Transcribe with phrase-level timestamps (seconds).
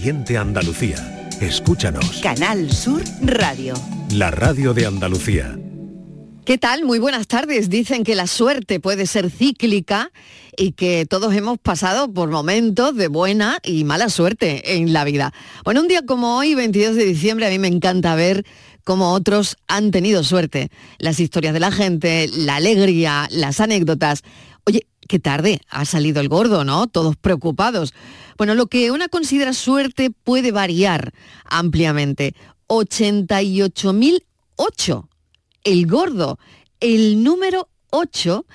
[0.00, 1.28] siente Andalucía.
[1.42, 2.20] Escúchanos.
[2.22, 3.74] Canal Sur Radio.
[4.12, 5.58] La radio de Andalucía.
[6.46, 6.86] ¿Qué tal?
[6.86, 7.68] Muy buenas tardes.
[7.68, 10.10] Dicen que la suerte puede ser cíclica
[10.56, 15.34] y que todos hemos pasado por momentos de buena y mala suerte en la vida.
[15.66, 18.46] Bueno, un día como hoy, 22 de diciembre, a mí me encanta ver
[18.84, 20.70] cómo otros han tenido suerte.
[20.98, 24.22] Las historias de la gente, la alegría, las anécdotas.
[25.10, 26.86] Qué tarde ha salido el gordo, ¿no?
[26.86, 27.94] Todos preocupados.
[28.38, 31.12] Bueno, lo que una considera suerte puede variar
[31.46, 32.36] ampliamente.
[32.68, 35.08] 88.008
[35.64, 36.38] el gordo,
[36.78, 38.46] el número 8,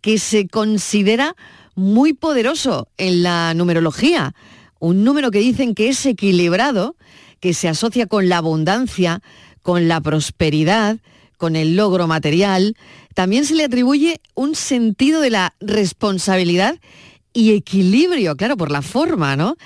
[0.00, 1.36] que se considera
[1.74, 4.34] muy poderoso en la numerología.
[4.78, 6.96] Un número que dicen que es equilibrado,
[7.38, 9.20] que se asocia con la abundancia,
[9.60, 10.96] con la prosperidad,
[11.36, 12.78] con el logro material.
[13.18, 16.78] También se le atribuye un sentido de la responsabilidad
[17.32, 19.56] y equilibrio, claro, por la forma, ¿no?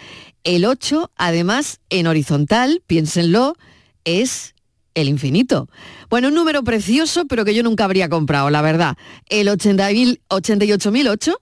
[0.42, 3.58] El 8, además, en horizontal, piénsenlo,
[4.06, 4.54] es
[4.94, 5.68] el infinito.
[6.08, 8.96] Bueno, un número precioso, pero que yo nunca habría comprado, la verdad.
[9.28, 11.36] El 88.008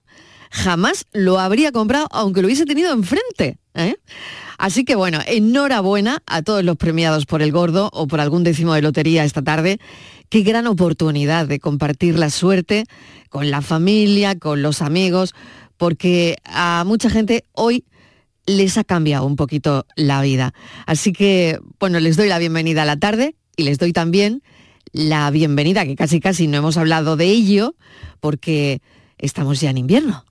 [0.51, 3.57] jamás lo habría comprado, aunque lo hubiese tenido enfrente.
[3.73, 3.95] ¿eh?
[4.57, 8.73] Así que bueno, enhorabuena a todos los premiados por el gordo o por algún décimo
[8.73, 9.79] de lotería esta tarde.
[10.31, 12.85] Qué gran oportunidad de compartir la suerte
[13.27, 15.35] con la familia, con los amigos,
[15.75, 17.83] porque a mucha gente hoy
[18.45, 20.53] les ha cambiado un poquito la vida.
[20.85, 24.41] Así que, bueno, les doy la bienvenida a la tarde y les doy también
[24.93, 27.75] la bienvenida, que casi casi no hemos hablado de ello,
[28.21, 28.81] porque
[29.17, 30.23] estamos ya en invierno.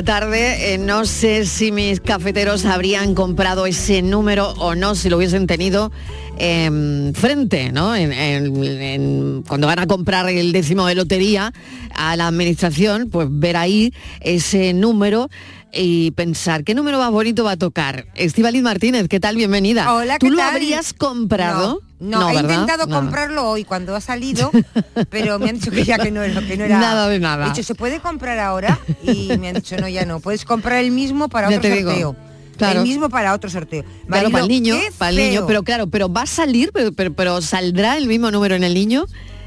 [0.00, 5.10] La tarde, eh, no sé si mis cafeteros habrían comprado ese número o no, si
[5.10, 5.92] lo hubiesen tenido
[6.38, 7.94] em, frente, ¿no?
[7.94, 11.52] En- en- en- cuando van a comprar el décimo de lotería
[11.94, 15.28] a la administración, pues ver ahí ese número
[15.70, 18.06] y pensar qué número más bonito va a tocar.
[18.14, 19.36] Estivaliz Martínez, ¿qué tal?
[19.36, 19.92] Bienvenida.
[19.92, 20.54] Hola, ¿Tú ¿qué lo tal?
[20.54, 21.82] habrías comprado?
[21.82, 22.50] No, no, he ¿verdad?
[22.62, 22.96] intentado No.
[22.96, 24.50] comprarlo hoy cuando ha salido,
[25.10, 26.78] pero me han dicho que ya que no, era- que no era...
[26.78, 27.44] Nada de nada.
[27.44, 30.20] De hecho, se puede comprar ahora y me han dicho, no, ya no.
[30.20, 32.16] Puedes comprar el mismo para Ya otro sorteo.
[32.56, 32.80] Claro.
[32.80, 33.84] El mismo para otro sorteo.
[34.06, 37.12] Claro, para el niño, para el niño, pero claro, pero va a salir, pero, pero,
[37.14, 39.06] pero saldrá el mismo número en el niño,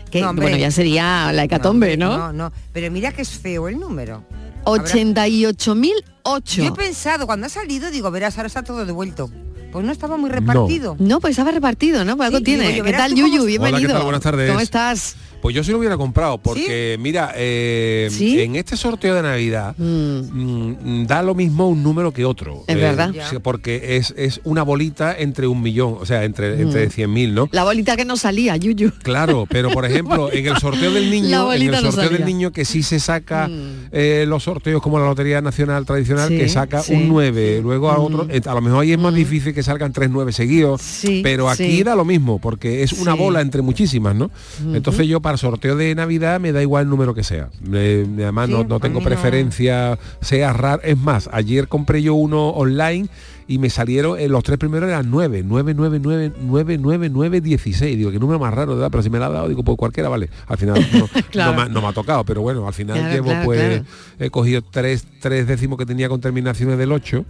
[0.09, 0.46] que No, hombre.
[0.46, 2.18] bueno, ya sería la hecatombe, ¿no?
[2.18, 4.24] No, no, pero mira que es feo el número.
[4.66, 6.44] Habrá- 88.008.
[6.46, 9.30] Yo he pensado, cuando ha salido, digo, verás, ahora está todo devuelto.
[9.73, 10.95] Pues no estaba muy repartido.
[11.00, 12.16] No, pues estaba repartido, ¿no?
[12.16, 12.72] Pues algo Sí, tiene.
[12.72, 13.25] digo ¿Qué tal, Yuyu?
[13.25, 13.94] Hola, ¿qué Bienvenido.
[13.94, 14.03] tal?
[14.03, 14.47] Buenas tardes.
[14.50, 15.16] ¿Cómo estás?
[15.43, 18.39] Pues yo sí lo hubiera comprado, porque mira, eh, ¿Sí?
[18.39, 22.63] en este sorteo de Navidad mm, da lo mismo un número que otro.
[22.65, 23.13] Es Eh, verdad.
[23.41, 26.89] Porque es, es una bolita entre un millón, o sea, entre, entre Mm.
[26.91, 27.49] 100.000, ¿no?
[27.51, 28.91] La bolita que no salía, Yuyu.
[29.03, 32.22] Claro, pero por ejemplo, en el sorteo del niño, en el no sorteo del.
[32.22, 32.25] Mm.
[32.25, 33.49] niño que sí se saca
[33.91, 36.81] eh, los sorteos como la Lotería Nacional Tradicional, Sí, que saca.
[36.87, 36.93] Mm.
[36.93, 40.09] un 9, luego a otro, a lo mejor ahí es más difícil que salgan tres
[40.09, 44.31] 9 seguidos, Sí, pero aquí da lo mismo, porque es una bola entre muchísimas, ¿no?
[44.73, 47.50] Entonces yo para sorteo de Navidad me da igual el número que sea.
[47.74, 49.09] Eh, además no, Sí, no a tengo mí no.
[49.09, 50.82] preferencia, sea raro.
[50.84, 53.08] Es más, ayer compré yo uno online
[53.47, 57.41] y me salieron, eh, los tres primeros eran 9, 9, 9, 9, 9, 9, 9,
[57.41, 57.97] 16.
[57.97, 58.90] Digo, qué número más raro, ¿verdad?
[58.90, 60.30] Pero si me la ha dado, digo, pues cualquiera, vale.
[60.47, 61.52] Al final no, Claro.
[61.52, 63.59] no, me, ha- no me ha tocado, pero bueno, al final Claro, llevo claro, pues,
[63.59, 63.85] claro.
[64.20, 67.26] he cogido tres, tres décimos que tenía con terminaciones del 8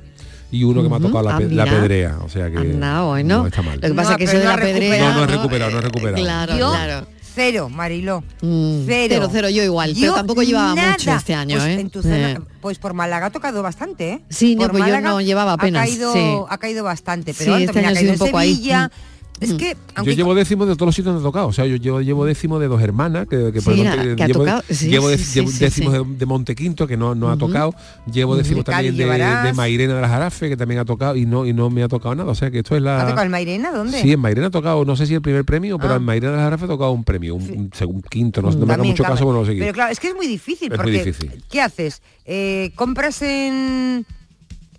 [0.51, 2.19] y uno que me ha tocado la, Ah, pe- la pedrea.
[2.23, 3.39] O sea que Anda, bueno.
[3.39, 3.79] no está mal.
[3.81, 5.09] Lo que pasa No, es que eso de no la pedrea...
[5.09, 6.23] No, no he recuperado, no he recuperado.
[6.23, 7.07] Claro, Yo, claro.
[7.35, 8.23] Cero, Mariló.
[8.41, 9.07] Mm, Cero.
[9.15, 11.17] cero, cero, yo igual, pero tampoco llevaba mucho nada.
[11.17, 11.79] este año, Pues, ¿eh?
[11.81, 12.39] en tu zona- Eh.
[12.61, 14.21] pues por Málaga ha tocado bastante, ¿eh?
[14.29, 16.19] Sí, no, por pues yo no llevaba apenas, Ha caído, sí.
[16.47, 18.53] ha caído bastante, Sí, pero este también año ha caído un poco ahí.
[18.55, 18.87] Sevilla.
[18.87, 19.12] Mm.
[19.43, 21.47] Es que, Yo llevo décimo de todos los sitios donde he tocado.
[21.47, 24.27] O sea, yo llevo, llevo décimo de dos hermanas, que, que por ejemplo, que ha
[24.27, 25.85] llevo, tocado, sí, llevo sí, llevo sí.
[25.85, 27.73] De, de Montequinto, que no, no ha tocado.
[28.11, 31.25] Llevo décimo De también de, de Mairena de las Jarafe, que también ha tocado y
[31.25, 32.31] no y no me ha tocado nada.
[32.31, 33.01] O sea, que esto es la...
[33.01, 33.71] ¿ha tocado el Mairena?
[33.71, 34.01] ¿Dónde?
[34.01, 35.97] Sí, en Mairena ha tocado, no sé si el primer premio, pero Ah.
[35.97, 38.73] en Mairena de las Jarafe ha tocado un premio, un, un quinto, no, no me
[38.73, 39.59] haga mucho caso, pero no lo seguí.
[39.59, 41.43] Pero claro, es que es muy difícil, Es muy porque difícil.
[41.49, 42.01] ¿qué haces?
[42.25, 44.05] Eh, compras en,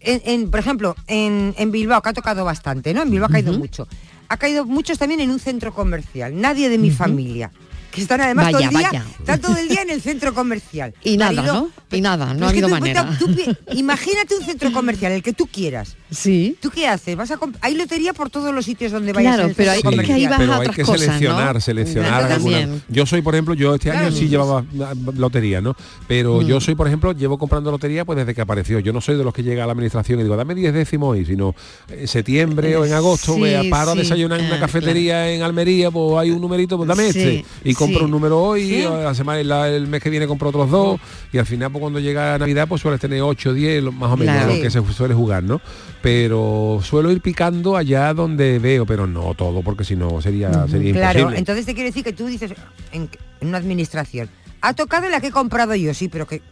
[0.01, 3.03] en, en, por ejemplo, en, en Bilbao, que ha tocado bastante, ¿no?
[3.03, 3.87] En Bilbao ha caído mucho.
[4.29, 6.39] Ha caído muchos también en un centro comercial.
[6.41, 7.51] Nadie de mi familia.
[7.91, 9.05] Que están además todo el día, vaya.
[9.21, 10.93] están todo el día en el centro comercial.
[11.05, 11.71] Y nada, ¿no?
[11.93, 13.17] Y nada, no ha habido tú- manera.
[13.19, 15.97] tú pi- imagínate un centro comercial, el que tú quieras.
[16.15, 16.57] Sí.
[16.61, 17.17] ¿Tú qué haces?
[17.17, 19.37] Vas a hay lotería por todos los sitios donde vayas.
[19.37, 20.29] Claro, pero hay- que ahí comercial.
[20.31, 21.61] vas pero a hay que cosas, seleccionar, ¿no?
[21.61, 22.69] seleccionar Claro, alguna.
[22.89, 25.77] Yo soy, por ejemplo, yo este año sí llevaba ah, lotería, ¿no?
[26.09, 26.47] Pero Mm.
[26.47, 28.79] yo soy, por ejemplo, llevo comprando lotería pues desde que apareció.
[28.81, 31.11] Yo no soy de los que llega a la administración y digo, dame 10 décimos
[31.11, 31.55] hoy, sino
[31.89, 35.43] en septiembre o en agosto, Sí, vea, paro a desayunar en una Ah, cafetería en
[35.43, 37.45] Almería, pues hay un numerito, pues dame Sí, este.
[37.65, 38.05] Y compro sí.
[38.05, 41.01] un número hoy, la semana, la- el mes que viene compro otros dos,
[41.33, 44.17] y al final pues cuando llega Navidad pues sueles tener 8, 10, lo- más o
[44.17, 44.55] menos Claro.
[44.55, 45.61] lo que se suele jugar, ¿no?
[46.05, 50.93] Pero suelo ir picando allá donde veo, pero no todo, porque si no sería, sería
[50.93, 51.39] Claro, imposible.
[51.39, 52.53] entonces te quiero decir que tú dices
[52.93, 53.09] en,
[53.41, 54.29] en una administración.
[54.61, 56.43] Ha tocado la que he comprado yo, sí, pero que.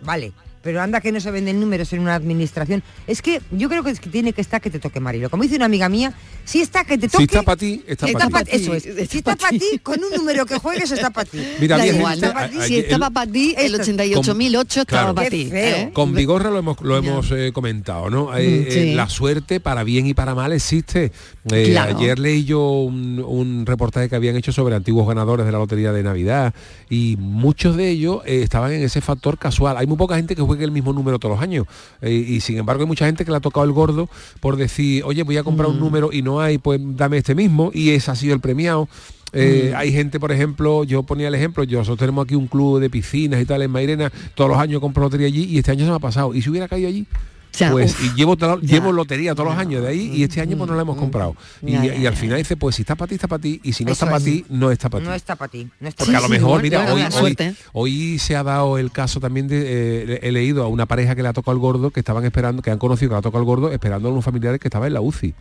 [0.00, 0.32] Vale.
[0.62, 2.82] Pero anda que no se venden números en una administración.
[3.06, 5.28] Es que yo creo que, es que tiene que estar que te toque Marilo.
[5.30, 6.12] Como dice una amiga mía,
[6.44, 7.18] si está que te toque.
[7.18, 8.50] Si está para ti, está está para ti.
[8.54, 8.86] Eso es.
[8.86, 9.78] Está Si está pa' para ti.
[9.82, 11.38] con un número que juegues está para ti.
[11.60, 12.38] Mira, Da igual, gente- ¿no?
[12.38, 15.14] a- a- Si el- estaba para ti, el Esto- 88.008 estaba Claro.
[15.14, 15.48] para ti.
[15.52, 15.90] ¿eh?
[15.92, 18.36] Con Vigorra lo hemos, lo hemos eh, comentado, ¿no?
[18.36, 18.78] Eh, Mm, sí.
[18.78, 21.12] eh, la suerte para bien y para mal existe.
[21.52, 21.98] Eh, Claro.
[21.98, 25.92] Ayer leí yo un, un reportaje que habían hecho sobre antiguos ganadores de la Lotería
[25.92, 26.54] de Navidad
[26.88, 29.76] y muchos de ellos eh, estaban en ese factor casual.
[29.76, 31.66] Hay muy poca gente que juegue el mismo número todos los años
[32.00, 34.08] eh, y sin embargo hay mucha gente que le ha tocado el gordo
[34.40, 35.72] por decir, oye, voy a comprar Mm.
[35.72, 38.88] un número y no hay, pues dame este mismo y ese ha sido el premiado.
[39.34, 39.76] Eh, Mm.
[39.78, 42.90] Hay gente, por ejemplo, yo ponía el ejemplo, yo nosotros tenemos aquí un club de
[42.90, 45.90] piscinas y tal en Mairena, todos los años compro lotería allí y este año se
[45.90, 46.34] me ha pasado.
[46.34, 47.06] ¿Y si hubiera caído allí?
[47.52, 50.40] O sea, pues uf, y llevo, llevo lotería todos los años de ahí y este
[50.40, 51.36] año pues no la hemos comprado.
[51.60, 53.60] Y, Ya, ya, y al final dice, pues si está para ti, está para ti,
[53.62, 55.08] y si no Eso está para ti, no está para ti.
[55.08, 55.68] No está para ti.
[55.80, 57.36] No Porque a lo mejor, mira, hoy,
[57.72, 61.22] hoy, se ha dado el caso también de, eh, he leído a una pareja que
[61.22, 63.40] le ha tocado el gordo, que estaban esperando, que han conocido que le ha tocado
[63.40, 65.34] el gordo, esperando a unos familiares que estaban en la UCI.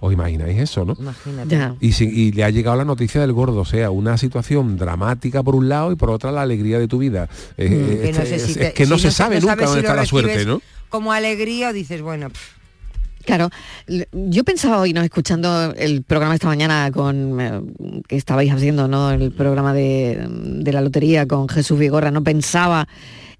[0.00, 0.96] ¿Os imagináis eso, no?
[0.98, 1.48] Imagínate.
[1.50, 1.74] Ya.
[1.80, 5.42] Y, sin- y le ha llegado la noticia del gordo, o sea, una situación dramática
[5.42, 7.28] por un lado y por otra la alegría de tu vida.
[7.56, 9.42] Eh, Que este- no sé si es, te- es que no si se sabe no
[9.42, 10.62] nunca dónde si está la suerte, ¿no?
[10.88, 12.60] Como alegría o dices, bueno, pff,
[13.22, 13.50] Claro,
[14.12, 15.02] yo pensaba hoy, ¿no?
[15.02, 17.60] escuchando el programa esta mañana con eh,
[18.08, 19.10] que estabais haciendo, ¿no?
[19.10, 22.88] El programa de, de la lotería con Jesús Vigorra, no pensaba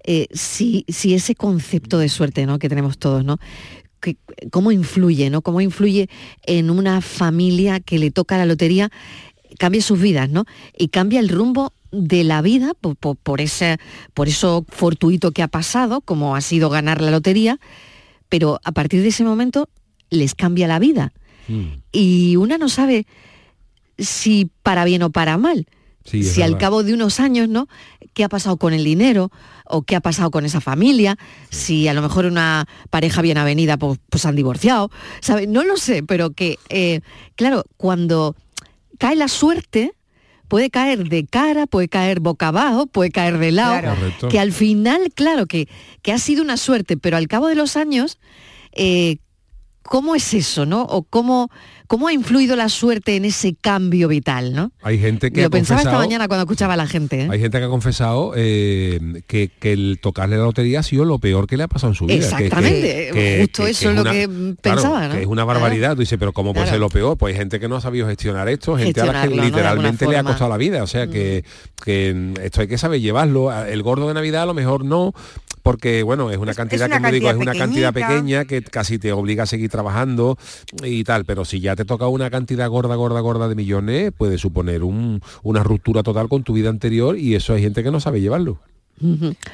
[0.03, 2.59] eh, si, si ese concepto de suerte, ¿no?
[2.59, 3.39] Que tenemos todos, ¿no?
[4.01, 4.17] Que-
[4.51, 5.41] cómo influye, ¿no?
[5.41, 6.09] Cómo influye
[6.45, 8.91] en una familia que le toca la lotería,
[9.59, 10.45] cambia sus vidas, ¿no?
[10.77, 13.77] Y cambia el rumbo de la vida por, por- por ese,
[14.13, 17.59] por eso fortuito que ha pasado, como ha sido ganar la lotería,
[18.29, 19.69] pero a partir de ese momento
[20.09, 21.13] les cambia la vida.
[21.47, 23.05] Mm, Y una no sabe
[23.97, 25.67] si para bien o para mal.
[26.05, 26.59] sí, si al verdad.
[26.61, 27.67] cabo de unos años, ¿no?
[28.13, 29.31] ¿Qué ha pasado con el dinero?
[29.71, 31.17] ¿O qué ha pasado con esa familia?
[31.49, 34.91] Si a lo mejor una pareja bien avenida pues, pues han divorciado.
[35.21, 35.47] ¿sabe?
[35.47, 37.01] No lo sé, pero que, eh,
[37.35, 38.35] claro, cuando
[38.97, 39.93] cae la suerte,
[40.47, 44.29] puede caer de cara, puede caer boca abajo, puede caer de lado Claro.
[44.29, 45.69] Que al final, claro, que,
[46.01, 48.19] que ha sido una suerte, pero al cabo de los años,
[48.73, 49.19] eh,
[49.81, 50.81] ¿cómo es eso, no?
[50.83, 51.49] O cómo,
[51.91, 54.71] cómo ha influido la suerte en ese cambio vital, ¿no?
[54.81, 57.23] Hay gente que Lo ha pensaba esta mañana cuando escuchaba a la gente.
[57.23, 57.27] ¿eh?
[57.29, 61.19] Hay gente que ha confesado eh, que, que el tocarle la lotería ha sido lo
[61.19, 62.15] peor que le ha pasado en su vida.
[62.29, 64.29] que- que- Exactamente, justo eso es lo que
[64.61, 65.15] pensaba, claro, ¿no?
[65.15, 65.59] que es una Claro.
[65.59, 65.95] barbaridad.
[65.95, 66.75] Tú dices, pero ¿cómo puede Claro.
[66.75, 67.17] ser lo peor?
[67.17, 70.15] Pues hay gente que no ha sabido gestionar esto, gente a la que literalmente le
[70.17, 70.23] ha.
[70.23, 70.27] Mm.
[70.27, 70.83] costado la vida.
[70.83, 71.43] O sea, que,
[71.83, 73.51] que esto hay que saber llevarlo.
[73.65, 75.13] El gordo de Navidad a lo mejor no,
[75.61, 78.97] porque bueno, es una cantidad, es una como digo, es una cantidad pequeña que casi
[78.97, 80.37] te obliga a seguir trabajando
[80.83, 81.25] y tal.
[81.25, 85.21] Pero si ya te toca una cantidad gorda, gorda, gorda de millones, puede suponer un-
[85.43, 88.59] una ruptura total con tu vida anterior y eso hay gente que no sabe llevarlo.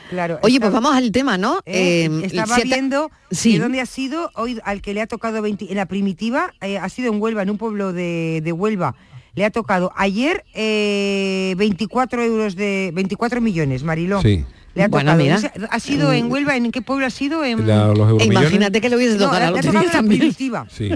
[0.10, 0.40] Claro.
[0.44, 1.60] Oye, pues vamos al tema, ¿no?
[1.66, 3.54] eh, Eh, estaba si ata- viendo Sí.
[3.54, 6.78] de dónde ha sido hoy al que le ha tocado 20 en la primitiva eh,
[6.78, 8.96] ha sido en Huelva en un pueblo de, de Huelva
[9.36, 14.44] le ha tocado ayer eh, 24 euros de 24 millones Mariló Sí.
[14.78, 15.24] Le ha Bueno, tocado.
[15.24, 15.52] mira.
[15.58, 16.56] No ¿Ha sido en Huelva?
[16.56, 17.44] ¿En qué pueblo ha sido?
[17.44, 17.66] En...
[17.68, 18.28] La- los euromillones.
[18.28, 20.68] Imagínate que le hubiese No, tocado le, la le ha lotería tocado la primitiva.
[20.72, 20.92] Sí.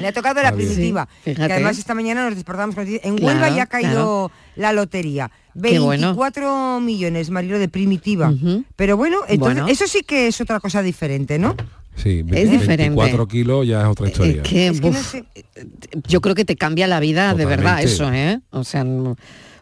[0.00, 1.08] Le ha tocado la primitiva.
[1.24, 4.30] Sí, que además esta mañana nos despertamos con En Claro, Huelva ya ha caído claro.
[4.56, 5.30] la lotería.
[5.62, 6.08] Qué bueno.
[6.14, 8.30] 24 millones, Marilo, de primitiva.
[8.30, 8.64] Ujú.
[8.76, 9.68] Pero bueno, entonces Bueno.
[9.68, 11.54] eso sí que es otra cosa diferente, ¿no?
[11.96, 12.90] Sí, Es diferente.
[12.90, 14.42] 24 kilos ya es otra historia.
[14.42, 15.24] Es que, Es que no sé.
[16.06, 17.92] yo creo que te cambia la vida de verdad Totalmente.
[17.92, 18.40] eso, ¿eh?
[18.50, 19.16] O sea, no-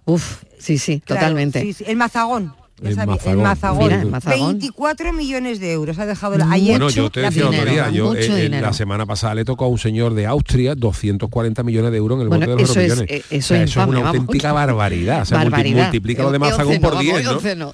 [0.04, 1.62] uf, sí, sí, Claro, totalmente.
[1.62, 1.84] sí, sí.
[1.86, 2.54] El mazagón.
[2.82, 3.32] Sabía, mazagón.
[3.38, 3.78] El mazagón.
[3.84, 4.52] Mira, el mazagón.
[4.58, 6.72] 24 millones de euros ha dejado la, ayer.
[6.72, 9.44] Bueno, yo te la decía el otro día, yo eh, eh, la semana pasada le
[9.44, 12.62] tocó a un señor de Austria 240 millones de euros en el Bueno, bote de
[12.62, 13.10] los eso es- euromillones.
[13.10, 14.16] eh, eso O sea, es eso es infame, una vamos.
[14.20, 15.22] auténtica barbaridad.
[15.22, 15.82] O sea, Barbaridad.
[15.84, 17.54] multiplica lo de Eh, Mazagón por no, 10, vamos, ¿no?
[17.54, 17.72] no.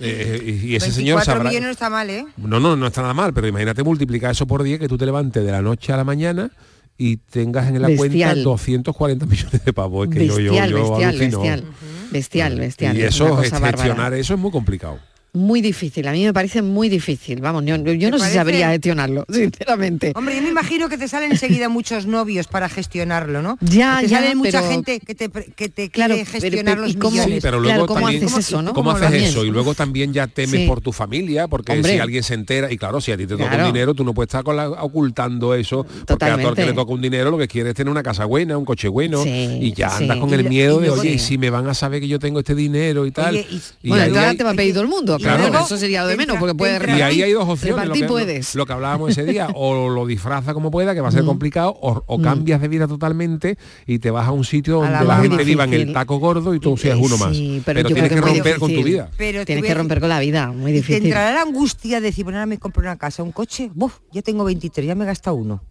[0.00, 1.44] Eh, y, y ese 24 señor sabrá...
[1.44, 2.26] millones no está mal, ¿eh?
[2.36, 5.06] No, no, no está nada mal, pero imagínate multiplicar eso por 10, que tú te
[5.06, 6.50] levantes de la noche a la mañana
[6.98, 8.42] y tengas en la cuenta Bestial.
[8.42, 10.08] 240 millones de pavos.
[10.08, 11.40] Es que yo, yo, bestial, yo bestial, alucino.
[11.40, 11.64] bestial,
[12.10, 12.96] bestial, bestial.
[12.96, 14.16] Y es eso, cosa gestionar bárbara.
[14.18, 14.98] eso es muy complicado.
[15.32, 17.40] Muy difícil, a mí me parece muy difícil.
[17.40, 20.12] Vamos, yo, yo no sé si sabría gestionarlo, sinceramente.
[20.16, 23.56] Hombre, yo me imagino que te salen enseguida muchos novios para gestionarlo, ¿no?
[23.70, 26.80] Ya, te ya, sale mucha pero- gente que te, que te Claro, quiere gestionar pero-
[26.82, 27.34] los ¿y cómo- millones.
[27.36, 28.72] Sí, pero Claro, luego ¿cómo también, haces eso, no?
[28.72, 29.24] ¿Cómo ¿Cómo haces también?
[29.24, 29.44] eso?
[29.44, 30.66] Y luego también ya temes Sí.
[30.66, 31.92] por tu familia, porque Hombre.
[31.92, 33.66] si alguien se entera, y claro, si a ti te toca Claro.
[33.68, 36.66] un dinero, tú no puedes estar con la- ocultando eso, porque a todo el que
[36.66, 39.22] le toca un dinero lo que quiere es tener una casa buena, un coche bueno,
[39.22, 40.02] Sí, y ya sí.
[40.02, 42.08] andas con Y el miedo y de, oye, y si me van a saber que
[42.08, 43.36] yo tengo este dinero y tal.
[43.36, 46.16] Y- hay- te va a pedir todo el mundo, claro, luego eso sería lo de
[46.16, 47.76] menos, porque puedes entra- y ahí hay dos opciones.
[47.76, 48.54] Lo Repartir que, puedes.
[48.54, 51.76] lo que hablábamos ese día, o lo disfraza como pueda, que va a ser complicado,
[51.80, 55.16] o, o cambias de vida totalmente y te vas a un sitio A donde la
[55.18, 55.94] gente viva en el difícil.
[55.94, 57.36] taco gordo y tú seas uno más.
[57.36, 58.84] Sí, pero pero tienes que romper con tu difícil.
[58.92, 59.10] vida.
[59.16, 61.04] Pero Tienes que romper con la vida, muy Y te difícil.
[61.06, 63.98] entrará la angustia de decir, bueno, ahora me compro una casa, un coche, ¡buf!
[64.12, 65.62] Ya tengo 23, ya me he gastado uno.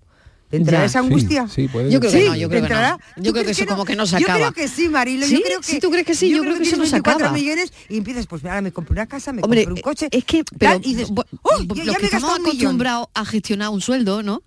[0.50, 0.86] ¿Te entrará Ya.
[0.86, 1.48] esa Sí, angustia?
[1.48, 2.80] sí, puede Yo creo que Sí, no, yo ¿te creo que no.
[3.18, 4.52] Yo ¿Tú creo que eso como que no se Yo acaba.
[4.52, 5.26] creo que sí, Marilo.
[5.28, 5.36] ¿Sí?
[5.36, 6.30] Yo creo que, ¿Sí, tú crees que sí?
[6.32, 7.38] Yo creo que eso no se 24 acaba.
[7.38, 10.08] millones y empiezas, pues ahora me compro una casa, me Hombre, compro un coche.
[10.12, 11.12] es que tal, pero, y dices,
[11.44, 11.62] ¡oh!
[11.76, 14.42] ya, ya que me estamos acostumbrados a gestionar un sueldo, ¿no?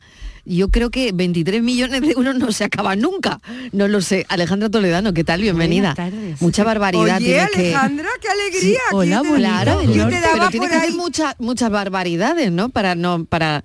[0.45, 3.41] Yo creo que 23 millones de euros no se acaban nunca.
[3.71, 4.27] No lo sé.
[4.29, 5.41] Alejandra Toledano, ¿qué tal?
[5.41, 5.95] Bienvenida.
[5.95, 6.43] Buenas tardes.
[6.43, 7.63] Mucha barbaridad Oye, que...
[7.63, 8.61] Qué alegría.
[8.61, 10.17] Sí, hola, Yo te- bonita Claro, del yo norte.
[10.17, 10.97] te daba pero tienes por que hacer ahí.
[10.97, 12.71] muchas muchas barbaridades, ¿no?
[12.71, 13.63] Para no para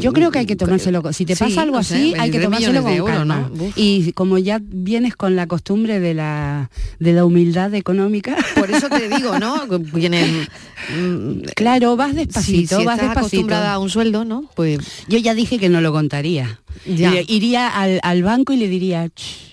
[0.00, 2.38] Yo creo que hay que tomárselo, co- si te sí, pasa algo así, hay que
[2.38, 3.50] 23 tomárselo con de euros, calma.
[3.54, 3.64] ¿no?
[3.64, 3.72] Uf.
[3.76, 8.88] Y como ya vienes con la costumbre de la, de la humildad económica, Por eso
[8.88, 9.66] te digo, ¿no?
[9.92, 10.46] Vienen,
[10.96, 13.18] mm, claro, vas despacito, si vas estás despacito.
[13.20, 14.44] acostumbrada a un sueldo, ¿no?
[14.54, 14.78] Pues
[15.08, 16.60] Yo ya dije que no lo contaría.
[16.86, 17.12] Ya.
[17.12, 19.51] Ir- Iría al, al banco y le diría, "Ch,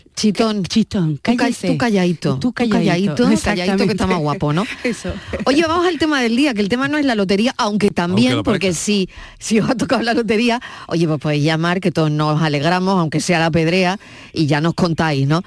[0.64, 1.68] chitón, ca- cállese".
[1.70, 4.66] tú calladito, Tú tú calladito, calladito, que está más guapo, ¿no?
[4.84, 5.14] Eso.
[5.46, 8.34] Oye, vamos al tema del día, que el tema no es la lotería, aunque también,
[8.34, 9.10] Aunque porque si,
[9.40, 13.20] si os ha tocado la lotería, oye, pues podéis llamar, que todos nos alegramos, aunque
[13.20, 14.00] sea la pedrea,
[14.34, 15.42] y ya nos contáis, ¿no?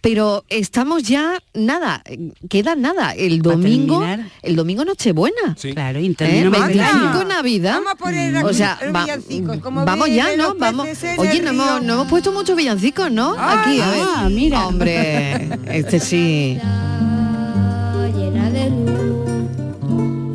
[0.00, 4.06] Pero estamos ya, nada, eh, queda nada, el a domingo,
[4.42, 5.56] el domingo Nochebuena.
[5.58, 5.72] Sí.
[5.72, 6.14] Claro, y ¿Eh?
[6.16, 6.66] termino Anda.
[6.92, 7.74] 25 Navidad.
[7.74, 10.54] Vamos a poner o aquí sea, va- villancicos, como vamos ya, ¿no?
[10.54, 10.86] Vamos.
[11.16, 13.34] Oye, no hemos, no hemos puesto muchos villancicos, ¿no?
[13.36, 14.00] Ah, Aquí, a ver.
[14.04, 14.66] ah, mira.
[14.68, 16.58] Hombre, este sí.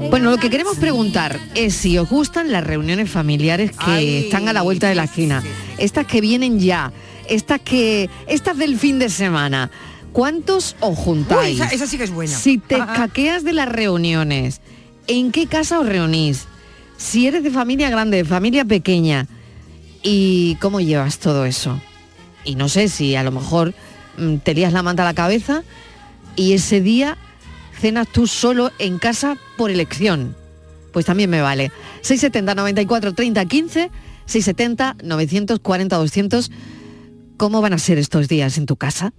[0.10, 4.48] Bueno, lo que queremos preguntar es si os gustan las reuniones familiares que Ay, están
[4.48, 5.42] a la vuelta de la esquina.
[5.80, 6.92] Estas que vienen ya,
[7.30, 8.10] estas que.
[8.28, 9.72] estas del fin de semana.
[10.12, 11.60] ¿Cuántos os Uy, juntáis?
[11.60, 12.32] esa, esa sí que es buena.
[12.32, 14.62] Si te caqueas de las reuniones,
[15.08, 16.46] ¿en qué casa os reunís?
[16.98, 19.28] Si eres de familia grande, de familia pequeña,
[20.04, 21.82] ¿y cómo llevas todo eso?
[22.46, 23.74] Y no sé si a lo mejor
[24.18, 25.64] mm, te lías la manta a la cabeza
[26.36, 27.18] y ese día
[27.80, 30.36] cenas tú solo en casa por elección.
[30.92, 31.72] Pues también me vale.
[32.02, 33.92] 670 94 30 15,
[34.26, 36.52] 670 940 200.
[37.44, 39.12] ¿Cómo van a ser estos días en tu casa?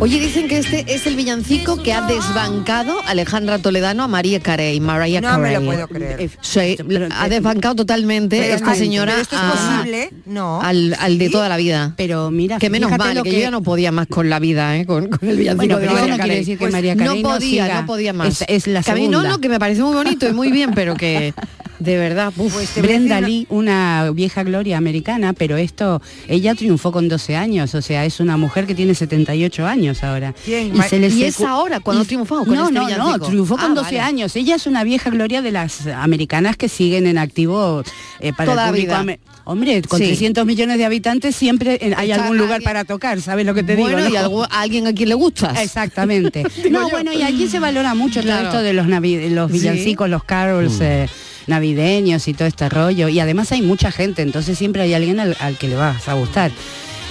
[0.00, 4.80] Oye, dicen que este es el villancico que ha desbancado Alejandra Toledano a María Carey,
[4.80, 6.30] Mariah No me lo puedo creer.
[6.40, 10.62] Sí, Pero- ha desbancado totalmente Pero esta no, señora pero esto es a- posible, no.
[10.62, 11.32] al, al de ¿Sí?
[11.32, 11.92] toda la vida.
[11.98, 14.78] Pero mira, que menos mal, lo que, yo ya no podía más con la vida,
[14.78, 14.86] ¿eh?
[14.86, 16.38] con, con el villancico Bueno, de pero eso Mariah no Carey.
[16.38, 17.80] decir que Pues María Carey no no podía, siga.
[17.82, 18.28] no podía más.
[18.40, 19.28] Es- es la Que a mí no, segunda.
[19.28, 21.34] no, que me parece muy bonito y muy bien, pero que
[21.84, 26.90] de verdad, uf, Pues Brenda decir Lee, una vieja gloria americana, pero esto, ella triunfó
[26.92, 30.34] con 12 años, o sea, es una mujer que tiene 78 años ahora.
[30.44, 30.74] ¿Quién?
[30.76, 32.88] Y, se le ¿Y secu- es ahora cuando y- triunfó con no, este no,
[33.18, 34.00] no, triunfó con Ah, 12 vale.
[34.00, 34.34] años.
[34.36, 37.82] Ella es una vieja gloria de las americanas que siguen en activo
[38.20, 39.02] eh, para Toda la el público.
[39.02, 39.18] vida.
[39.46, 40.06] Hombre, con Sí.
[40.06, 43.52] 300 millones de habitantes siempre eh, hay Está algún lugar alguien- para tocar, ¿sabes lo
[43.52, 44.08] que te bueno, digo?
[44.08, 45.60] y algo- a alguien a quien le gustas.
[45.60, 46.42] Exactamente.
[46.70, 48.38] no, bueno, y aquí se valora mucho Claro.
[48.48, 49.58] todo esto de los, navi- los Sí.
[49.58, 50.78] villancicos, los carols.
[50.78, 50.82] Mm.
[50.82, 51.08] eh,
[51.46, 53.08] navideños y todo este rollo.
[53.08, 56.14] Y además hay mucha gente, entonces siempre hay alguien al, al que le vas a
[56.14, 56.50] gustar.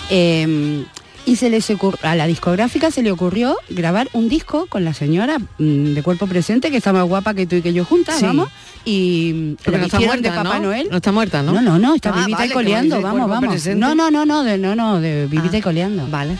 [0.10, 0.84] Eh,
[1.26, 4.94] y se les ocur- a la discográfica se le ocurrió grabar un disco con la
[4.94, 8.20] señora mm, de cuerpo presente, que está más guapa que tú y que yo juntas,
[8.20, 8.26] Sí.
[8.26, 8.50] vamos.
[8.84, 10.64] Y no está muerta, de Papá ¿no?
[10.66, 10.90] Noel.
[10.92, 11.54] No está muerta, ¿no?
[11.54, 13.50] No, no, no, está Ah, vivita vale, y coleando, vamos, vamos.
[13.52, 13.80] presente.
[13.80, 16.06] No, no, no, no, de, no, no, de vivita Ah, y coleando.
[16.10, 16.36] Vale.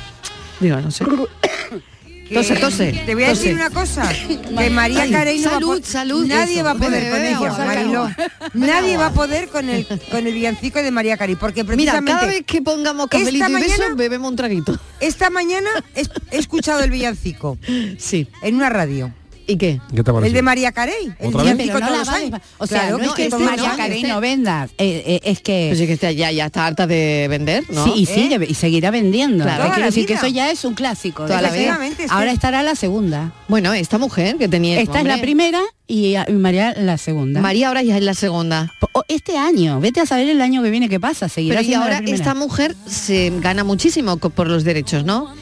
[0.60, 1.06] Digo, no sé.
[2.32, 4.10] Tose, tose, Te voy a decir una cosa,
[4.58, 6.64] que María Carey no salud, va salud, nadie eso.
[6.64, 8.10] va a poder con ella, Mariló.
[8.54, 12.12] Nadie va a poder con el con el villancico de María Carey, porque Mira, precisamente
[12.12, 14.80] cada vez que pongamos cafelito y beso, mañana- bebemos un traguito.
[15.00, 17.58] esta mañana he escuchado el villancico
[17.98, 18.28] Sí.
[18.42, 19.12] en una radio.
[19.46, 19.80] ¿Y qué?
[19.94, 20.28] ¿Qué te parece?
[20.28, 21.58] El de María Carey, el ¿Otra vez?
[21.58, 22.42] villancico Pero no la.
[22.58, 23.74] O sea, Claro, no es que esté los María.
[23.76, 25.68] Carey no venda, eh, eh, es que...
[25.70, 27.84] Pues sí que está, ya, ya está harta de vender, ¿no?
[27.84, 28.46] Sí, y ¿Eh?
[28.48, 29.44] y seguirá vendiendo.
[29.44, 29.66] Claro.
[29.74, 31.24] Quiero decir que eso ya es un clásico.
[31.26, 31.58] Toda la vida.
[31.62, 33.34] Efectivamente, es que- Ahora estará la segunda.
[33.48, 34.80] Bueno, esta mujer que tenía...
[34.80, 37.42] Esta es la primera y, y María la segunda.
[37.42, 38.72] María ahora ya es la segunda.
[39.10, 41.28] Este año, vete a saber el año que viene qué pasa.
[41.28, 45.34] Seguirá Pero y ahora esta mujer se gana muchísimo por los derechos, ¿no?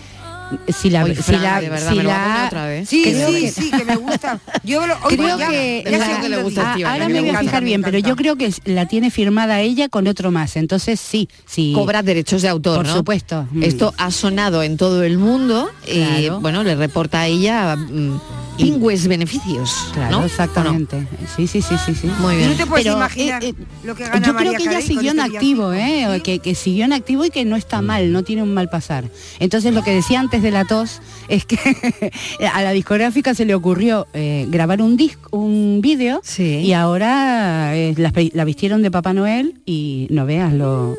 [0.67, 2.89] Si la, si Fran, la- de verdad, si me la- otra vez.
[2.89, 4.39] Sí, Creo sí, que- sí, que me gusta.
[4.63, 7.29] Yo lo Creo ya, que ya la- que le gusta, Ah, ahora me me voy
[7.31, 10.55] a fijar bien, pero yo creo que la tiene firmada ella con otro más.
[10.55, 11.71] Entonces sí, sí.
[11.75, 12.95] Cobra derechos de autor, Por ¿no?
[12.95, 13.47] supuesto.
[13.51, 13.63] Mm.
[13.63, 18.19] Esto ha sonado en todo el mundo y bueno, le reporta a ella mm,
[18.57, 20.25] pingües beneficios, Claro, ¿no?
[20.25, 21.07] exactamente.
[21.35, 22.07] Sí, sí, sí, sí, sí.
[22.19, 22.49] Muy bien.
[22.51, 24.81] no te puedes Pero, imaginar eh, eh, lo que gana Yo creo María que ella
[24.81, 25.73] siguió en este activo.
[25.73, 26.21] ¿eh?
[26.23, 29.05] Que, que siguió en activo y que no está mal, no tiene un mal pasar.
[29.39, 31.57] Entonces lo que decía antes de la tos es que
[32.53, 36.43] a la discográfica se le ocurrió eh, grabar un disco, un vídeo Sí.
[36.59, 40.95] y ahora eh, la, la vistieron de Papá Noel y no veas lo...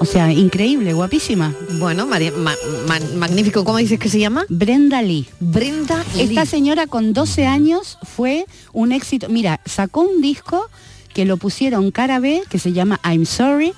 [0.00, 1.54] O sea, increíble, guapísima.
[1.78, 2.56] Bueno, María, ma-
[2.88, 4.44] ma- magnífico, ¿cómo dices que se llama?
[4.48, 5.26] Brenda Lee.
[5.38, 6.46] Brenda Esta Lee.
[6.50, 9.28] señora con 12 años fue un éxito.
[9.28, 10.68] Mira, sacó un disco
[11.12, 13.72] que lo pusieron cara B, que se llama I'm Sorry,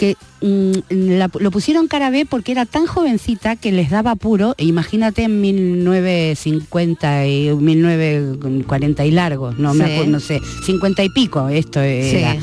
[0.00, 0.72] que mm,
[1.18, 5.24] la- lo pusieron cara B porque era tan jovencita que les daba apuro, e imagínate
[5.24, 11.80] en 1950 y 1940 y largos, no, me acuerdo, no sé, 50 y pico esto
[11.82, 12.32] era.
[12.32, 12.38] Sí.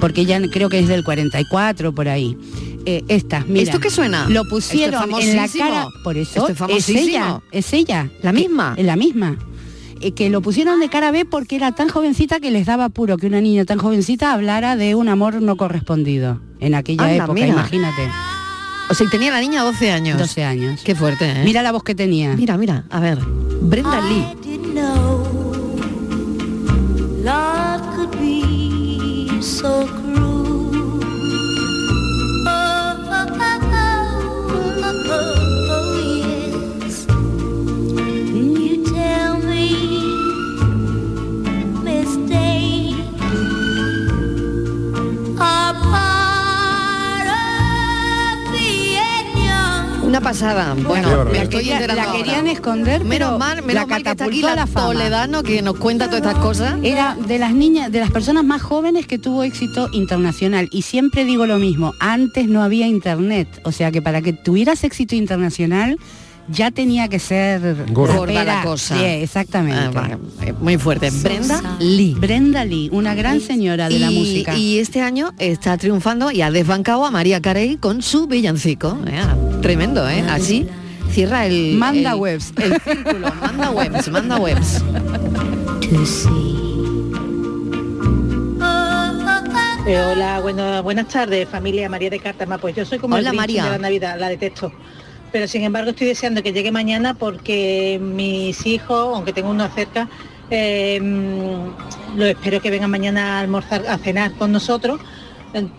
[0.00, 2.36] Porque ya creo que es del 44 por ahí.
[2.86, 3.64] Eh, esta, mira.
[3.64, 4.26] ¿Esto qué suena?
[4.30, 5.86] Lo pusieron en la cara.
[6.02, 8.10] Por eso Esto es ella, es ella.
[8.22, 8.74] ¿La misma?
[8.78, 9.38] Es la misma.
[10.06, 13.16] Eh, que lo pusieron de cara B porque era tan jovencita que les daba apuro
[13.16, 17.32] que una niña tan jovencita hablara de un amor no correspondido en aquella Anda, época,
[17.32, 17.46] mira.
[17.48, 18.02] imagínate.
[18.90, 20.18] O sea, tenía la niña 12 años.
[20.18, 20.82] 12 años.
[20.84, 21.42] Qué fuerte, ¿eh?
[21.42, 22.34] Mira la voz que tenía.
[22.36, 23.18] mira, mira, a ver.
[23.62, 24.26] Brenda Lee.
[24.30, 25.24] I didn't know
[27.24, 30.13] love could be so cruel.
[50.24, 50.74] Pasada.
[50.74, 52.18] Bueno, me estoy enterando la ahora.
[52.18, 54.66] querían esconder, Menos pero mal, menos la mal que está aquí la la.
[54.66, 56.78] Toledano que nos cuenta todas estas cosas.
[56.82, 60.68] Era de las niñas, de las personas más jóvenes que tuvo éxito internacional.
[60.72, 63.48] Y siempre digo lo mismo, antes no había internet.
[63.64, 65.98] O sea que para que tuvieras éxito internacional
[66.48, 68.16] ya tenía que ser Gorda.
[68.16, 68.96] Gorda la cosa.
[68.96, 69.98] Sí, exactamente.
[69.98, 71.10] Ah, eh, muy fuerte.
[71.10, 72.14] Brenda Lee.
[72.18, 74.56] Brenda Lee, una gran señora de la música.
[74.56, 78.98] Y este año está triunfando y ha desbancado a María Carey con su villancico.
[79.06, 79.20] Eh,
[79.62, 80.24] Tremendo, ¿eh?
[80.28, 80.66] Así
[81.10, 81.76] cierra el...
[81.76, 82.52] Manda el- webs.
[82.56, 83.32] El círculo.
[83.40, 84.82] Manda webs, manda webs.
[89.86, 92.56] Eh, hola, bueno, buenas tardes, familia María de Cártama.
[92.58, 93.64] Pues yo soy como Hola, el María.
[93.64, 94.72] de la Navidad, la detesto.
[95.34, 100.08] Pero sin embargo estoy deseando que llegue mañana porque mis hijos, aunque tengo uno cerca,
[100.48, 101.00] eh,
[102.14, 105.00] lo espero que vengan mañana a almorzar, a cenar con nosotros.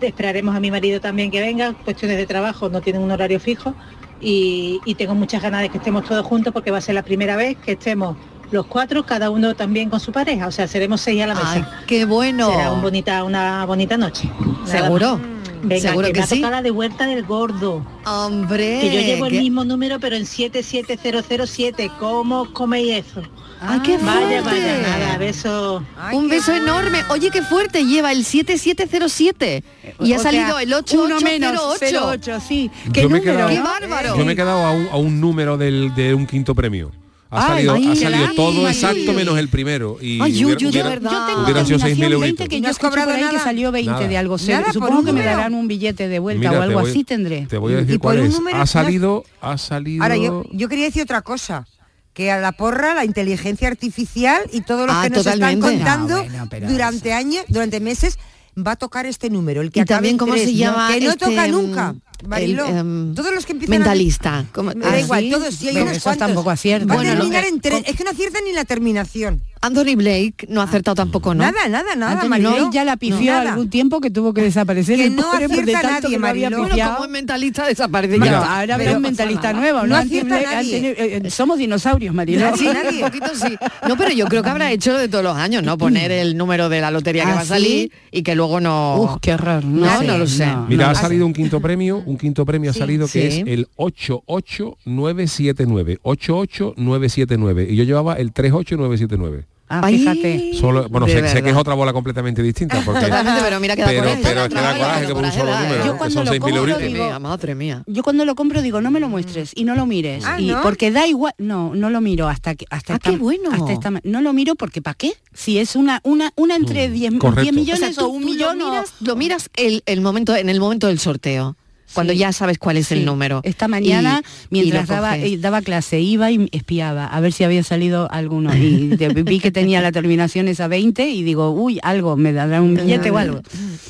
[0.02, 3.74] Esperaremos a mi marido también que venga, cuestiones de trabajo, no tienen un horario fijo.
[4.20, 7.02] Y, y tengo muchas ganas de que estemos todos juntos porque va a ser la
[7.02, 8.14] primera vez que estemos
[8.50, 10.48] los cuatro, cada uno también con su pareja.
[10.48, 11.52] O sea, seremos seis a la mesa.
[11.54, 12.50] Ay, qué bueno.
[12.50, 14.30] Será un bonita, una bonita noche.
[14.66, 15.18] Seguro.
[15.62, 16.34] Venga, Seguro que, que me ha sí.
[16.36, 17.84] tocado la de Huerta del Gordo.
[18.04, 18.78] Hombre.
[18.80, 21.90] Que yo llevo el qué- mismo número, pero en 77007.
[21.98, 23.22] ¿Cómo coméis eso?
[23.60, 24.42] Ay, qué Vaya, fuerte.
[24.42, 25.82] vaya, nada, beso.
[25.98, 26.78] Ay, Un qué beso bueno.
[26.80, 26.98] enorme.
[27.10, 27.84] Oye, qué fuerte.
[27.84, 29.64] Lleva el 7707.
[30.00, 31.24] Y ha sea, salido el uno 8808.
[31.24, 32.70] menos, 08, sí.
[32.92, 33.36] ¿Qué Yo me he número?
[33.48, 34.16] quedado- ¡Qué bárbaro!
[34.18, 36.92] Yo me he quedado a un, a un número del, de un quinto premio.
[37.28, 39.98] Ha Ay, salido, ha salido todo exacto menos el primero.
[40.00, 41.10] Y Ay, hubiera- uy, uy, de hubiera- verdad.
[41.10, 42.38] Yo tengo Hubieran sido 6.000 terminación euritos.
[42.38, 44.08] 20 que ¿No yo has por cobrado ahí que salió 20 Nada.
[44.08, 44.36] de algo.
[44.46, 46.90] Nada, por Supongo que me darán un billete de vuelta Mira, o te algo voy-
[46.90, 47.46] así tendré.
[47.46, 48.32] Te voy a Y decir por cuál un es.
[48.34, 50.02] número- Ha salido, ha salido.
[50.04, 51.66] Ahora, yo, yo quería decir otra cosa.
[52.14, 55.66] que a la porra la inteligencia artificial y todo lo Ah, que nos totalmente.
[55.66, 55.76] están
[56.08, 58.18] contando No, bueno, durante años, durante meses,
[58.56, 60.58] va a tocar este número, el que Y también cómo tres, se ¿no?
[60.58, 61.94] llama que no este, toca mm, nunca.
[62.26, 62.66] Mariló.
[62.66, 64.38] el, em, todos los que empiezan mentalista.
[64.38, 64.44] a...
[64.52, 65.30] ¿Cómo- Me da ¿Ah, igual, sí?
[65.30, 66.26] todos, sí, hay Pero unos eso cuantos.
[66.26, 66.94] tampoco acierta.
[66.94, 67.82] Bueno, terminar lo- en tres.
[67.86, 69.42] Es que no aciertan ni la terminación.
[69.62, 71.42] Anthony Blake no ha acertado tampoco, ¿no?
[71.42, 72.50] Nada, nada, nada, Anthony Mariló.
[72.52, 73.50] Blake ya la pifió Nada.
[73.52, 76.18] algún tiempo que tuvo que desaparecer Que el no pobre por de acierta nadie, que
[76.20, 76.68] lo había Mariló.
[76.68, 76.90] pifiado.
[76.90, 78.38] Bueno, como es mentalista desaparece Bueno, ya.
[78.60, 79.86] ahora habrá Pero un mentalista nuevo, ¿no?
[79.86, 80.76] No acierta Blake, nadie.
[80.76, 82.50] Anthony- eh, eh, somos dinosaurios, Mariló.
[82.50, 83.02] No, sí, nadie.
[83.02, 83.56] Un poquito sí.
[83.88, 85.76] No, pero yo creo que habrá hecho de todos los años, ¿no?
[85.78, 88.96] Poner el número de la lotería que ¿Ah, va a salir y que luego no.
[89.00, 89.64] Uf, qué horror.
[89.64, 90.46] No, sé, no lo sé.
[90.68, 93.40] Mira, no ha salido un quinto premio, un quinto premio ha salido que Sí.
[93.40, 99.44] es el 88979, 88979 y yo llevaba el 38979.
[99.68, 100.52] Ah, fíjate.
[100.54, 103.82] Solo, bueno, sé, sé que es otra bola completamente distinta porque Totalmente, pero mira que
[103.82, 104.20] da pero, coraje.
[104.22, 106.30] pero es que da Coraje, que por un solo número, Yo que cuando son lo
[106.30, 106.80] 6.000 compro euritos.
[106.82, 107.82] Madre digo- mía, madre mía.
[107.88, 110.24] Yo cuando lo compro digo, no me lo muestres y no lo mires.
[110.24, 110.62] Ah, y ¿no?
[110.62, 113.50] porque da igual, no, no lo miro hasta que hasta Ah, esta- qué bueno.
[113.50, 115.14] hasta esta no lo miro porque ¿para qué?
[115.34, 117.42] Si es una una una entre 10 correcto.
[117.42, 120.00] 10 O sea, millones o, tú- un tú millón lo miras, lo miras el, el
[120.00, 121.56] momento, en el momento del sorteo.
[121.96, 122.20] Cuando Sí.
[122.20, 123.40] ya sabes cuál es el número.
[123.42, 128.54] Esta mañana, Y- mientras daba, clase, iba y espiaba a ver si había salido alguno.
[128.54, 132.74] Y vi que tenía la terminación esa 20 y digo, uy, algo, me dará un
[132.74, 133.40] billete o algo.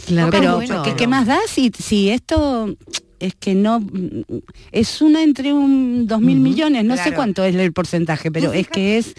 [0.06, 0.82] Claro, Pero, bueno.
[0.84, 2.74] ¿qué, qué más da si, si esto
[3.26, 3.80] es que no
[4.72, 7.16] es una entre un dos mil millones, no sé Claro.
[7.16, 9.14] cuánto es el porcentaje, pero es que es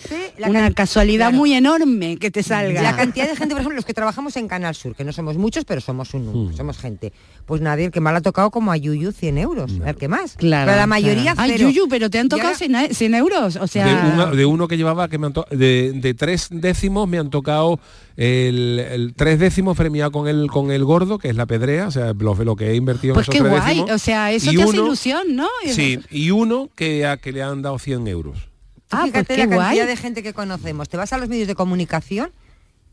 [0.46, 1.38] una casualidad claro.
[1.38, 2.82] muy enorme que te salga.
[2.82, 5.38] La cantidad de gente, por ejemplo, los que trabajamos en Canal Sur, que no somos
[5.38, 7.14] muchos, pero somos un número, somos gente.
[7.46, 10.08] Pues nadie, el que más le ha tocado como a Yuyu 100 euros, el que
[10.08, 10.34] más.
[10.36, 11.70] Claro, Pero la mayoría Ay, cero.
[11.70, 13.86] Yuyu, pero te han tocado ahora- 100, e- 100 euros, o sea...
[13.88, 17.18] de, una- de uno que llevaba que me han to- de, de tres décimos me
[17.18, 17.80] han tocado
[18.18, 21.92] el, el tres décimos premiado con el con el gordo que es la pedrea o
[21.92, 24.32] sea lo, lo que he invertido Pues en qué esos tres guay, décimos, o sea,
[24.32, 25.48] eso y te hace uno- ilusión, ¿no?
[25.68, 28.50] sí y uno que a que le han dado 100 euros
[28.90, 29.88] Ah, fíjate pues la qué cantidad guay.
[29.88, 30.88] de gente que conocemos.
[30.88, 32.32] Te vas a los medios de comunicación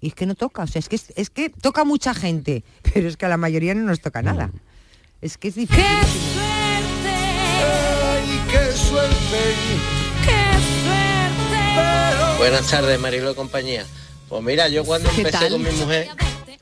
[0.01, 0.65] y es que no toca.
[0.65, 3.77] O sea, es que, es, que toca mucha gente, pero es que a la mayoría
[3.77, 4.51] no nos toca nada.
[5.23, 5.85] Es que es difícil.
[12.39, 13.87] Buenas tardes, Marilo de compañía.
[14.35, 16.09] Pues mira, yo cuando ¿Qué empecé con mi mujer,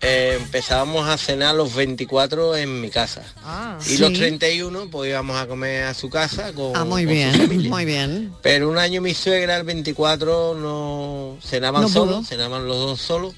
[0.02, 3.22] eh, empezábamos a cenar los 24 en mi casa.
[3.42, 3.78] Ah.
[3.88, 4.16] Y los Sí.
[4.18, 7.70] 31 pues íbamos a comer a su casa con, Ah, muy con su bien, familia.
[7.70, 8.32] muy bien.
[8.42, 12.24] Pero un año mi suegra el 24 no cenaban No solos, pudo.
[12.26, 13.32] cenaban los dos solos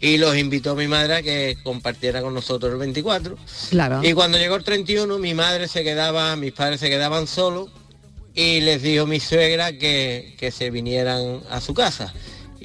[0.00, 3.36] y los invitó a mi madre a que compartiera con nosotros el 24.
[3.68, 4.00] Claro.
[4.02, 7.68] Y cuando llegó el 31 mi madre se quedaba, mis padres se quedaban solos
[8.34, 12.14] y les dijo mi suegra que, que se vinieran a su casa.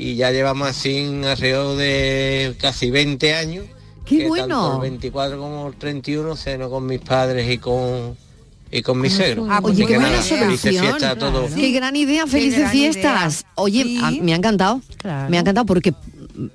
[0.02, 3.66] Y ya llevamos así alrededor de casi 20 años.
[4.06, 4.70] ¡Qué que bueno!
[4.70, 8.16] Tanto el 24 como el 31 ceno con mis padres y con
[8.72, 9.46] y con mi suegro.
[9.50, 10.76] Ah, pues Oye, qué buena solución.
[10.76, 11.52] fiestas a todos.
[11.52, 13.42] Qué gran idea, felices gran fiestas.
[13.42, 13.52] idea.
[13.56, 14.00] Oye, Sí.
[14.02, 14.82] a- me ha encantado.
[14.98, 15.30] Claro.
[15.30, 15.94] Me ha encantado porque,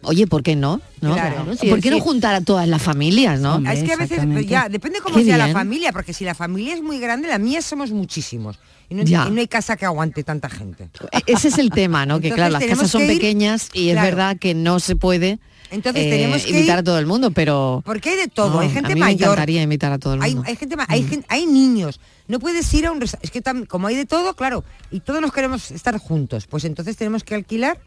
[0.02, 0.80] oye, ¿por qué no?
[1.00, 1.14] ¿No?
[1.14, 1.46] Claro.
[1.60, 3.56] Sí, ¿Por qué no juntar a todas las familias, no?
[3.56, 4.48] Hombre, Es que a veces, Exactamente.
[4.50, 7.38] ya, depende cómo Qué sea la familia, porque si la familia es muy grande, la
[7.38, 8.58] mía somos muchísimos.
[8.88, 9.26] Y no, Ya.
[9.26, 10.88] y no hay casa que aguante tanta gente.
[11.12, 12.20] E- Ese es el tema, ¿no?
[12.20, 15.38] que claro, las casas son ir- pequeñas y es verdad que no se puede
[15.70, 18.50] Entonces eh, tenemos que invitar ir- a todo el mundo, pero Porque hay de todo,
[18.54, 19.22] no, hay a gente mí me mayor.
[19.30, 20.42] encantaría invitar a todo el mundo.
[20.46, 21.98] hay gente ma- hay, niños.
[22.28, 25.20] No puedes ir a un Es que tam- como hay de todo, claro, y todos
[25.22, 27.78] nos queremos estar juntos, pues entonces tenemos que alquilar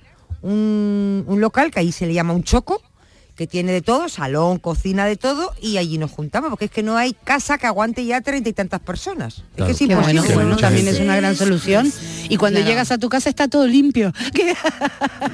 [0.41, 2.81] un, un local que ahí se le llama un choco,
[3.35, 6.81] que tiene de todo, salón, cocina, de todo, y allí nos juntamos, porque es que
[6.81, 9.43] no hay casa que aguante ya treinta y tantas personas.
[9.55, 9.71] Claro.
[9.71, 10.33] Es que es Qué imposible.
[10.33, 10.99] bueno, también gente.
[10.99, 11.93] es una gran solución.
[12.29, 12.71] Y cuando Claro.
[12.71, 14.11] llegas a tu casa está todo limpio.
[14.33, 14.55] ¿Qué?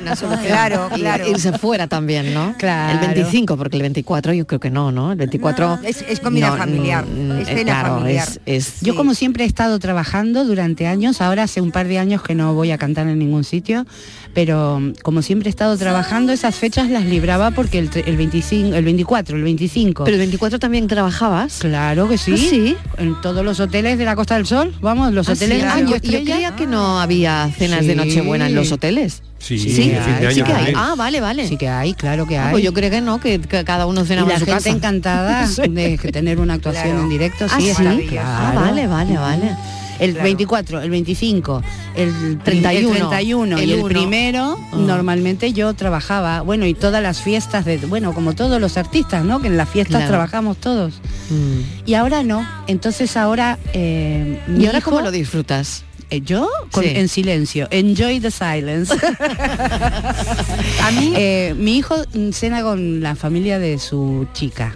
[0.02, 0.46] Una solución.
[0.48, 1.30] Claro, Y claro.
[1.30, 2.54] irse fuera también, ¿no?
[2.58, 3.00] Claro.
[3.00, 5.14] El 25, porque el 24 yo creo que no, ¿no?
[5.14, 8.28] El 24 No, es- es comida familiar, mm, es eh, cena claro, familiar.
[8.28, 8.98] es- es- Yo Sí.
[8.98, 12.54] como siempre he estado trabajando durante años, ahora hace un par de años que no
[12.54, 13.86] voy a cantar en ningún sitio,
[14.34, 18.76] pero mm, como siempre he estado trabajando, esas fechas las libraba porque el, el 25,
[18.76, 20.04] el 24, el 25.
[20.04, 21.60] Pero el 24 también trabajabas.
[21.60, 22.34] Claro que sí.
[22.34, 22.76] ¿Ah, sí?
[22.98, 25.68] En todos los hoteles de la Costa del Sol, vamos, los Ah, hoteles sí.
[25.70, 27.96] Ah, yo, yo creía que no había cenas de Sí.
[27.96, 29.22] Nochebuena en los hoteles.
[29.40, 30.74] Sí, sí, de fin de sí que hay.
[30.74, 31.46] Ah, vale, vale.
[31.48, 32.52] Sí que hay, claro que Ah, hay.
[32.54, 34.70] pues yo creo que no, que, que cada uno cenaba la en su gente casa.
[34.70, 35.62] encantada Sí.
[35.68, 37.04] de tener una actuación Claro.
[37.04, 37.46] en directo.
[37.50, 37.70] Ah, Sí, sí.
[37.72, 38.22] está Maravilloso.
[38.26, 39.56] Ah, vale, vale, vale.
[40.00, 40.24] El Claro.
[40.24, 41.62] 24, el 25,
[41.96, 43.88] el 31, el 31 el y el uno.
[43.88, 44.76] primero, Ah.
[44.76, 49.40] normalmente yo trabajaba, bueno, y todas las fiestas de, bueno, como todos los artistas, ¿no?
[49.42, 50.10] Que en las fiestas Claro.
[50.12, 50.96] trabajamos todos.
[51.30, 51.60] Mm.
[51.90, 52.46] Y ahora no.
[52.68, 55.84] Entonces ahora eh, ¿Y ahora hijo- cómo lo disfrutas?
[56.10, 56.92] eh, yo con- Sí.
[56.96, 58.94] en silencio, enjoy the silence.
[60.84, 64.76] A mí, Eh, mi hijo mm, cena con la familia de su chica.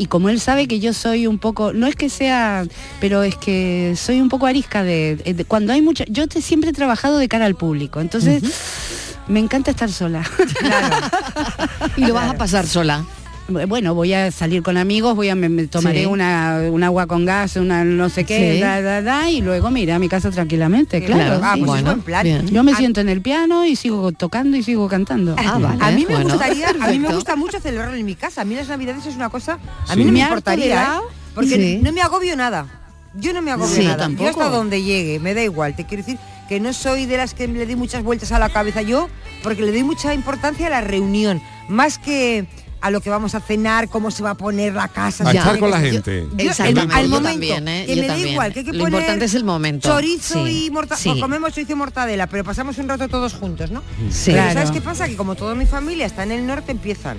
[0.00, 2.64] Y como él sabe que yo soy un poco, no es que sea,
[3.00, 6.70] pero es que soy un poco arisca de, de- cuando hay mucha, yo te- siempre
[6.70, 8.42] he trabajado de cara al público, entonces
[9.28, 10.22] me encanta estar sola.
[11.96, 13.04] Y lo vas a pasar sola.
[13.50, 16.06] Bueno, voy a salir con amigos, voy a me, me tomaré Sí.
[16.06, 18.60] una, un agua con gas, una no sé qué, Sí.
[18.60, 21.40] da, da, da, y luego me iré a mi casa tranquilamente, claro.
[21.42, 21.60] Ah, sí.
[21.64, 22.22] pues es Bueno, buen plan.
[22.22, 22.46] bien.
[22.48, 25.34] Yo me A- siento en el piano y sigo tocando y sigo cantando.
[25.38, 25.78] Ah, vale.
[25.84, 26.30] A mí me bueno.
[26.30, 28.42] gustaría, a mí me gusta mucho celebrarlo en mi casa.
[28.42, 29.58] A mí las navidades es una cosa,
[29.88, 29.98] a Sí.
[29.98, 31.00] mí no me, importaría, ¿eh?
[31.34, 31.80] porque Sí.
[31.82, 32.66] no me agobio nada.
[33.14, 33.96] Yo no me agobio Sí, nada.
[33.96, 34.24] tampoco.
[34.24, 35.74] Yo hasta donde llegue, me da igual.
[35.74, 38.48] Te quiero decir que no soy de las que le doy muchas vueltas a la
[38.50, 39.08] cabeza yo,
[39.42, 42.46] porque le doy mucha importancia a la reunión, más que
[42.80, 45.28] a lo que vamos a cenar, cómo se va a poner la casa.
[45.28, 46.26] A estar con que la gente.
[46.36, 47.84] Yo, Exactamente, al momento, también, ¿eh?
[47.86, 48.32] que Yo me da también.
[48.32, 49.88] igual, que hay que Lo poner importante es el momento.
[49.88, 51.14] Chorizo Sí, y mortadela.
[51.14, 51.20] sí.
[51.20, 53.80] comemos chorizo y mortadela, pero pasamos un rato todos juntos, ¿no?
[54.10, 54.30] Sí.
[54.32, 54.52] Pero Claro.
[54.54, 55.06] ¿sabes qué pasa?
[55.08, 57.18] Que como toda mi familia está en el norte, empiezan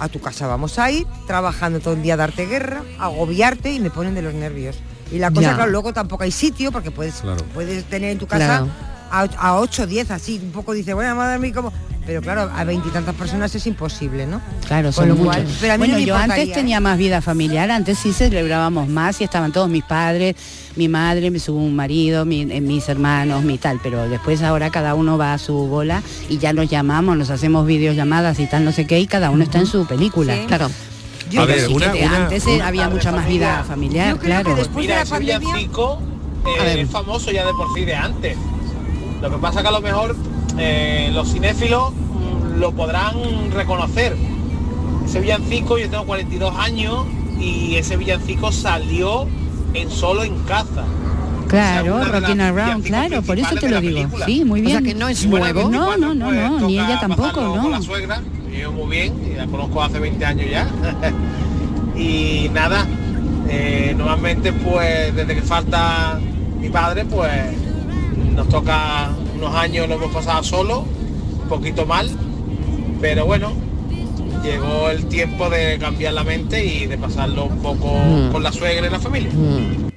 [0.00, 3.72] a tu casa vamos a ir, trabajando todo el día a darte guerra, a agobiarte
[3.72, 4.76] y me ponen de los nervios.
[5.10, 5.54] Y la cosa, Ya.
[5.54, 7.44] claro, luego tampoco hay sitio porque puedes, Claro.
[7.54, 8.68] puedes tener en tu casa Claro.
[9.10, 11.72] A, a 8, 10, así, un poco dice, bueno, madre mía, como...
[12.06, 14.40] Pero claro, a veintitantas personas es imposible, ¿no?
[14.66, 15.26] Claro, son muchos.
[15.26, 16.56] cual, pero a mí bueno, no me yo antes importaría, ¿eh?
[16.56, 20.34] tenía más vida familiar, antes sí celebrábamos más y estaban todos mis padres,
[20.76, 24.94] mi madre, mi su marido, mi- eh, mis hermanos, mi tal, pero después ahora cada
[24.94, 28.72] uno va a su bola y ya nos llamamos, nos hacemos videollamadas y tal, no
[28.72, 30.34] sé qué, y cada uno está en su película.
[30.34, 30.44] Sí.
[30.46, 30.70] Claro.
[31.30, 33.64] Yo A creo ver, que- una- Que una- antes eh, una- había mucha más vida
[33.64, 34.56] familiar, Yo creo que claro.
[34.56, 35.38] después Mira, de la pandemia...
[35.40, 36.00] villancico
[36.46, 36.78] eh, A ver.
[36.78, 38.38] es famoso ya de por sí de antes.
[39.22, 40.14] Lo que pasa que a lo mejor
[40.58, 43.14] eh, los cinéfilos mm, lo podrán
[43.52, 44.16] reconocer.
[45.04, 47.06] Ese villancico, yo tengo 42 años
[47.40, 49.26] y ese villancico salió
[49.74, 50.84] en solo en casa.
[51.48, 53.96] Claro, Around, villancicos claro, por eso te lo digo.
[53.96, 54.26] película.
[54.26, 54.78] Sí, muy O bien.
[54.78, 55.70] sea que no es bueno, nuevo.
[55.70, 57.62] No, 24, no, no, pues, no, ni toca ella tampoco, no.
[57.62, 58.20] Con la suegra,
[58.60, 60.68] yo muy bien, y la conozco hace 20 años ya.
[61.96, 62.86] y nada,
[63.48, 66.20] eh, normalmente pues desde que falta
[66.60, 67.32] mi padre, pues
[68.38, 70.84] nos toca unos años, lo hemos pasado solo,
[71.42, 72.08] un poquito mal,
[73.00, 73.52] pero bueno,
[74.44, 78.30] llegó el tiempo de cambiar la mente y de pasarlo un poco Mm.
[78.30, 79.30] con la suegra y la familia.
[79.32, 79.88] Mm.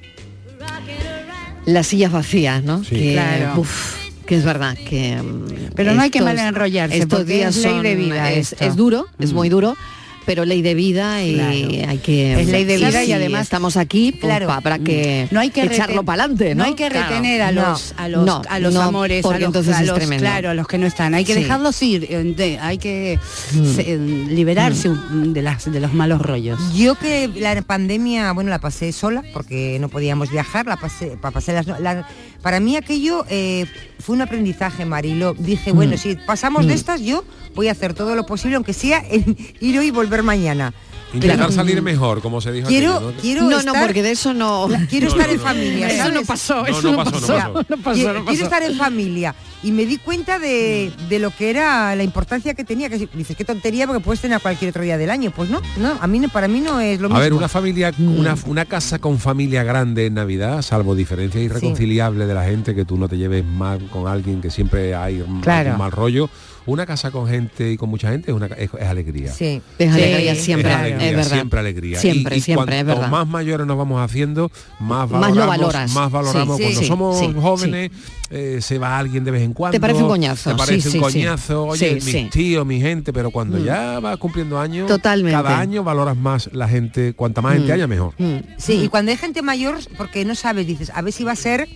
[1.66, 2.82] Las sillas vacías, ¿no?
[2.82, 2.96] Sí.
[2.96, 3.60] Que, Claro.
[3.60, 3.94] uf,
[4.26, 5.16] que es verdad que...
[5.22, 8.56] mm, Pero no hay que mal enrollarse, Estos días es ley son- de vida Es,
[8.76, 9.36] duro, es Mm.
[9.36, 9.76] muy duro,
[10.24, 11.50] pero ley de vida y Claro.
[11.90, 12.40] hay que...
[12.40, 14.46] Es ley de sí, vida y además- estamos aquí pues, Claro.
[14.62, 16.64] para que, no hay que echarlo para adelante, ¿no?
[16.64, 17.08] hay que Claro.
[17.08, 19.82] retener a los a los No, a los no, amores, a porque los, entonces a
[19.82, 21.14] los- claro, a los que no están.
[21.14, 21.40] Hay que Sí.
[21.42, 23.18] dejarlos ir, eh, de- hay que
[23.54, 23.74] Mm.
[23.74, 26.58] se- eh, liberarse un- de las de los malos rollos.
[26.74, 31.30] Yo que la pandemia, bueno, la pasé sola porque no podíamos viajar, la pasé, pa-
[31.30, 32.06] pasé las, la-
[32.42, 33.66] para mí aquello eh,
[34.00, 35.34] fue un aprendizaje, Marilo.
[35.38, 36.76] Dije, bueno, si pasamos de Mm.
[36.76, 40.11] estas, yo voy a hacer todo lo posible, aunque sea en ir hoy y volver
[40.22, 40.74] mañana.
[41.14, 43.20] Intentar salir mejor, como se dijo Quiero, aquello, ¿no?
[43.20, 44.66] quiero No, no, porque de eso no...
[44.88, 45.44] quiero No, estar no, en no.
[45.44, 45.88] familia.
[45.90, 47.26] Eso no pasó, No, eso no pasó, no pasó.
[47.36, 47.52] pasó.
[47.68, 48.44] no pasó, Quiero, no quiero pasó.
[48.44, 52.64] estar en familia y me di cuenta de, de lo que era la importancia que
[52.64, 55.30] tenía que si- dices qué tontería porque puedes tener a cualquier otro día del año
[55.36, 57.48] pues no no a mí no- para mí no es lo A mismo ver, una
[57.48, 58.18] familia, Mm.
[58.18, 62.86] una, una casa con familia grande en Navidad, salvo diferencias irreconciliables de la gente, que
[62.86, 65.68] tú no te lleves mal con alguien que siempre hay un- Claro.
[65.72, 66.30] algún mal rollo.
[66.64, 69.32] Una casa con gente y con mucha gente es, una, es, es alegría.
[69.32, 71.32] sí Es Sí, alegría siempre, es, es, alegría, verdad.
[71.32, 71.98] siempre alegría.
[72.00, 73.10] Siempre, y, y siempre, es cuanto verdad.
[73.10, 75.92] más mayores nos vamos haciendo, más Más valoramos, lo valoras.
[75.92, 76.56] más valoramos.
[76.58, 77.90] Sí, Cuando sí, somos sí, jóvenes,
[78.30, 79.80] eh, se va alguien de vez en cuando.
[79.80, 81.18] parece un coñazo, Te parece sí, un sí, sí.
[81.20, 81.64] coñazo.
[81.66, 82.28] Oye, Sí, mis sí.
[82.30, 83.64] tíos, mi gente, pero cuando Mm.
[83.64, 85.32] ya vas cumpliendo años, Totalmente.
[85.36, 87.12] cada año valoras más la gente.
[87.14, 87.74] Cuanta más gente Mm.
[87.74, 88.14] haya, mejor.
[88.18, 88.36] Mm.
[88.56, 91.36] Sí, y cuando hay gente mayor, porque no sabes, dices, a ver si va a
[91.36, 91.68] ser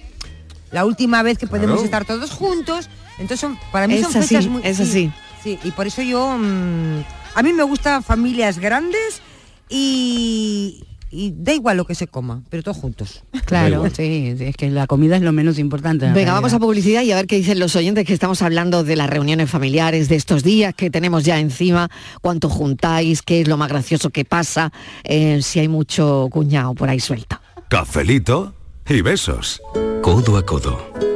[0.70, 1.84] la última vez que podemos Claro.
[1.84, 2.88] estar todos juntos.
[3.18, 4.60] Entonces, son- para mí Es son así, fechas muy...
[4.64, 5.12] es sí, así.
[5.42, 6.36] Sí, y por eso yo...
[6.38, 9.20] mm, a mí me gustan familias grandes
[9.68, 13.22] y, y da igual lo que se coma, pero todos juntos.
[13.44, 16.06] Claro, sí, es que la comida es lo menos importante.
[16.06, 18.84] en Venga, vamos a publicidad y a ver qué dicen los oyentes que estamos hablando
[18.84, 21.88] de las reuniones familiares de estos días que tenemos ya encima,
[22.22, 24.72] cuánto juntáis, qué es lo más gracioso que pasa,
[25.04, 27.38] eh, si hay mucho cuñado por ahí suelto.
[27.68, 28.54] Cafelito
[28.88, 29.60] y besos.
[30.02, 31.15] Codo a codo.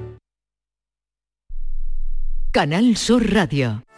[2.51, 3.90] Canal Sur Radio.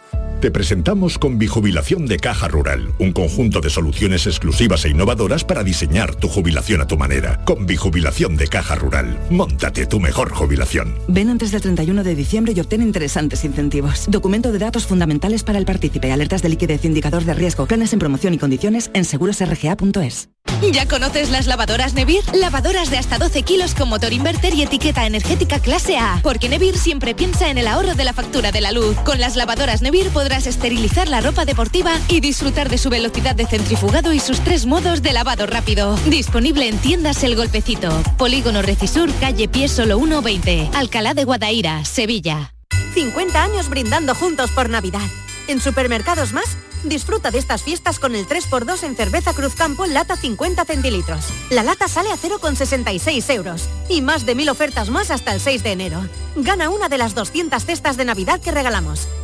[0.44, 5.64] Te presentamos con Bijubilación de Caja Rural, un conjunto de soluciones exclusivas e innovadoras para
[5.64, 7.42] diseñar tu jubilación a tu manera.
[7.46, 10.96] Con Bijubilación de Caja Rural, montate tu mejor jubilación.
[11.08, 14.04] Ven antes del 31 de diciembre y obtén interesantes incentivos.
[14.06, 18.00] Documento de datos fundamentales para el partícipe, alertas de liquidez, indicador de riesgo, planes en
[18.00, 20.28] promoción y condiciones en segurosrga.es.
[20.72, 22.22] ¿Ya conoces las lavadoras Nevir?
[22.34, 26.20] Lavadoras de hasta 12 kilos con motor inverter y etiqueta energética clase A.
[26.22, 28.96] Porque Nevir siempre piensa en el ahorro de la factura de la luz.
[29.04, 33.46] Con las lavadoras Nevir podrás esterilizar la ropa deportiva y disfrutar de su velocidad de
[33.46, 35.94] centrifugado y sus tres modos de lavado rápido.
[36.08, 38.02] Disponible en tiendas El Golpecito.
[38.18, 40.70] Polígono Recisur, calle Pie Solo 120.
[40.74, 42.52] Alcalá de Guadaira, Sevilla.
[42.94, 45.08] 50 años brindando juntos por Navidad.
[45.46, 50.64] En Supermercados Más, disfruta de estas fiestas con el 3x2 en cerveza Cruzcampo lata 50
[50.64, 51.26] centilitros.
[51.50, 53.68] La lata sale a 0,66 euros.
[53.88, 56.08] Y más de mil ofertas más hasta el 6 de enero.
[56.34, 59.06] Gana una de las 200 cestas de Navidad que regalamos.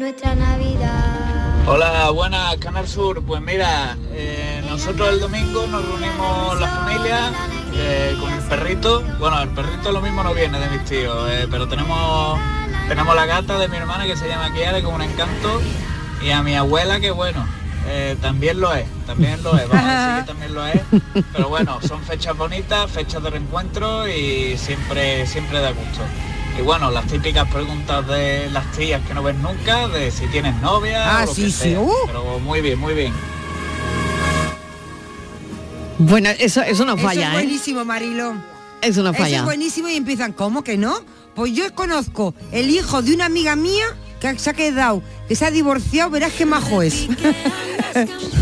[0.00, 1.66] nuestra Navidad.
[1.66, 3.22] Hola, buenas, Canal Sur.
[3.22, 7.30] Pues mira, eh, nosotros el domingo nos reunimos la familia
[7.74, 9.02] eh, con el perrito.
[9.18, 12.40] Bueno, el perrito lo mismo no viene de mis tíos, eh, pero tenemos
[12.88, 15.60] tenemos la gata de mi hermana que se llama Kiara, con un encanto,
[16.22, 17.46] y a mi abuela que bueno,
[18.22, 20.80] también lo es, también lo es, vamos a decir que también lo es.
[21.32, 26.00] Pero bueno, son fechas bonitas, fechas de reencuentro y siempre, siempre da gusto.
[26.58, 30.54] Y bueno, las típicas preguntas de las tías que no ves nunca, de si tienes
[30.60, 31.80] novia Ah, o lo sí, que sí, sea.
[31.80, 31.92] uh.
[32.06, 33.12] Pero muy bien, muy bien.
[35.98, 37.32] Bueno, eso, eso no Eso falla, es ¿eh?
[37.34, 38.34] buenísimo, Marilo.
[38.82, 39.38] Eso no Eso falla.
[39.38, 40.98] es buenísimo y empiezan, ¿cómo que no?
[41.34, 43.84] Pues yo conozco el hijo de una amiga mía
[44.20, 47.06] que se ha quedado, que se ha divorciado, verás qué majo es.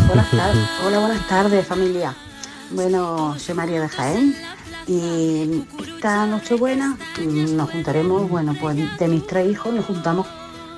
[0.07, 2.15] Buenas tardes, hola, buenas tardes familia.
[2.71, 4.37] Bueno, soy María de Jaén
[4.87, 5.65] y
[5.99, 10.29] esta Nochebuena mm, nos juntaremos, bueno, pues de mis tres hijos nos juntamos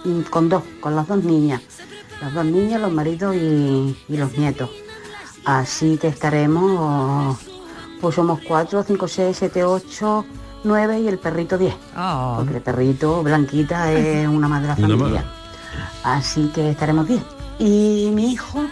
[0.03, 1.61] mm, con dos, con las dos niñas.
[2.23, 4.71] Las dos niñas, los maridos y, y los nietos.
[5.45, 7.39] Así que estaremos,
[8.01, 10.25] pues somos cuatro, cinco, seis, siete, ocho,
[10.65, 11.75] nueve y el perrito diez.
[12.39, 15.25] Porque el perrito, Blanquita, es una más de la familia.
[16.03, 17.23] Así que estaremos bien.
[17.59, 18.65] Y mi hijo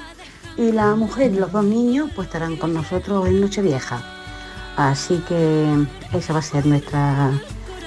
[0.56, 4.17] y la mujer y los dos niños pues estarán con nosotros en Nochevieja.
[4.78, 7.32] Así que esa va a ser nuestra,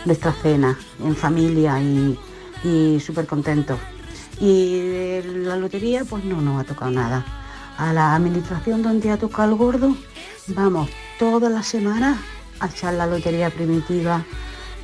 [0.04, 2.20] nuestra cena en familia y,
[2.66, 3.80] y súper contentos.
[4.42, 7.24] Y de la lotería pues no nos ha tocado nada.
[7.78, 9.96] A la administración donde ha tocado el gordo,
[10.48, 12.20] vamos todas las semanas
[12.60, 14.26] a echar la lotería primitiva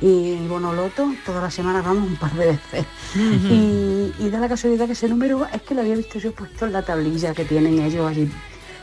[0.00, 2.86] y Bonoloto, todas las semanas vamos un par de veces.
[3.16, 6.64] y, y da la casualidad que ese número es que lo había visto yo puesto
[6.64, 8.30] en la tablilla que tienen ellos allí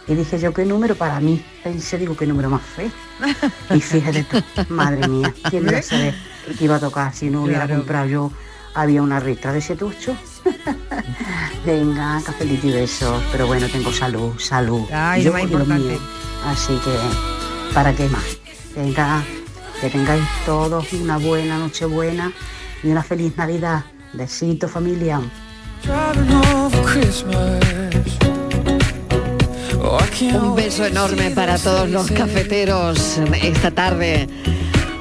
[0.07, 1.43] Y dije yo, ¿qué número para mí?
[1.63, 2.91] Pensé, digo, ¿qué número más feo?
[3.73, 4.37] Y fíjate tú,
[4.69, 6.13] madre mía, ¿quién iba a saber
[6.57, 7.79] que iba a tocar si no hubiera Claro.
[7.81, 8.31] comprado yo?
[8.75, 10.15] Había una ristra de setucho.
[11.65, 13.23] Venga, cafelito y besos.
[13.31, 14.83] Pero bueno, tengo salud, salud.
[14.93, 15.89] Ay, yo y lo importante.
[15.93, 15.99] mío.
[16.45, 18.37] Así que, ¿para qué más?
[18.75, 19.23] Venga,
[19.81, 22.31] que tengáis todos una buena noche buena
[22.83, 23.85] y una feliz Navidad.
[24.13, 25.19] Besito familia.
[29.75, 34.27] Un beso enorme para todos los cafeteros esta tarde.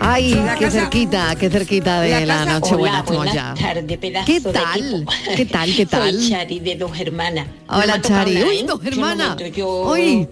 [0.01, 3.55] Ay, La qué cerquita, qué cerquita de la, noche buena Hola, buenas ya.
[3.55, 5.07] tardes, pedazo ¿Qué tal?
[5.37, 5.75] ¿Qué tal?
[5.75, 6.12] ¿Qué tal?
[6.12, 7.47] Soy Chari de dos hermanas.
[7.68, 8.03] No Hola, no
[8.85, 9.37] hermanas.
[9.87, 10.29] Uy,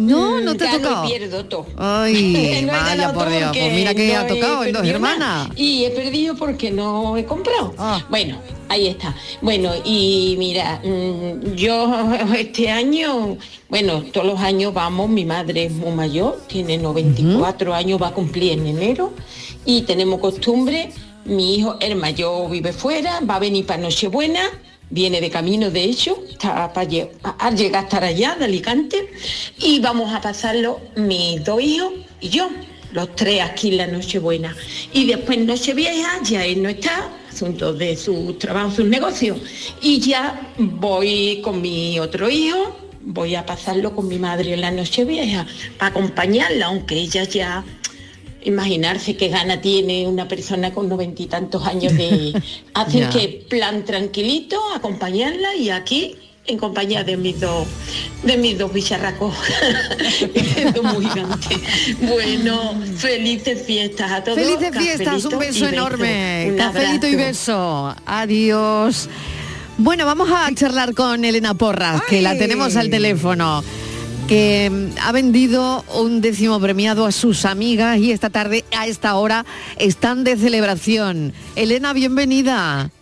[0.00, 1.06] no, no te ha tocado.
[1.06, 1.66] pierdo todo.
[1.76, 3.50] Ay, No vaya por Dios.
[3.52, 4.94] Pues mira que no ha tocado en dos nada.
[4.94, 5.48] hermanas.
[5.56, 7.74] Y he perdido porque no he comprado.
[8.08, 8.38] Bueno,
[8.68, 9.14] ahí está.
[9.40, 13.36] Bueno, y mira, mm, yo este año,
[13.68, 18.12] bueno, todos los años vamos, mi madre es muy mayor, tiene 94 años, va a
[18.12, 19.12] cumplir en enero,
[19.64, 20.90] y tenemos costumbre,
[21.24, 24.40] mi hijo, el mayor vive fuera, va a venir para Nochebuena,
[24.90, 29.10] viene de camino de hecho, está para llegar a estar allá de Alicante,
[29.58, 32.50] y vamos a pasarlo mis dos hijos y yo,
[32.92, 34.54] los tres aquí en la Nochebuena.
[34.92, 39.38] Y después Nochevieja, ya él no está, asuntos de su trabajo, sus negocios.
[39.80, 44.70] Y ya voy con mi otro hijo, voy a pasarlo con mi madre en la
[44.72, 45.46] Nochevieja,
[45.78, 47.64] para acompañarla, aunque ella ya
[48.44, 52.40] imaginarse qué gana tiene una persona con noventa y tantos años de
[52.74, 53.10] hacer Ya.
[53.10, 56.16] que plan tranquilito, acompañarla y aquí
[56.46, 57.66] en compañía de mis dos
[58.24, 59.34] de mis dos bicharracos
[60.82, 61.06] muy.
[62.00, 64.38] Bueno, felices fiestas a todos.
[64.38, 66.48] Felices fiestas, un beso enorme.
[66.50, 67.94] Un Cafelito y beso.
[68.06, 69.08] Adiós.
[69.78, 73.62] Bueno, vamos a charlar con Elena Porras, que la tenemos al teléfono,
[74.30, 79.16] que mm, ha vendido un décimo premiado a sus amigas y esta tarde, a esta
[79.16, 79.44] hora,
[79.76, 81.34] están de celebración.
[81.56, 82.92] Elena, bienvenida.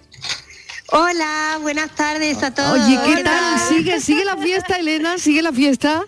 [0.90, 2.80] Hola, buenas tardes a todos.
[2.80, 3.60] Oye, ¿qué tal?
[3.60, 5.18] ¿Sigue, sigue la fiesta, Elena?
[5.18, 6.06] ¿Sigue la fiesta?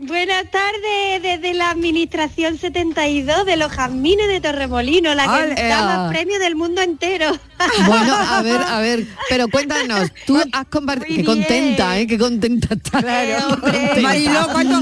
[0.00, 5.56] Buenas tardes desde la Administración 72 de los Jazmines de Torremolino, la que Ole.
[5.68, 7.36] da más premios del mundo entero.
[7.86, 12.06] Bueno, a ver, a ver, pero cuéntanos, tú has compartido, qué contenta, ¿eh?
[12.06, 13.02] Qué contenta estás.
[13.50, 14.00] Contenta.
[14.00, 14.80] Mariló, ¿cuánto,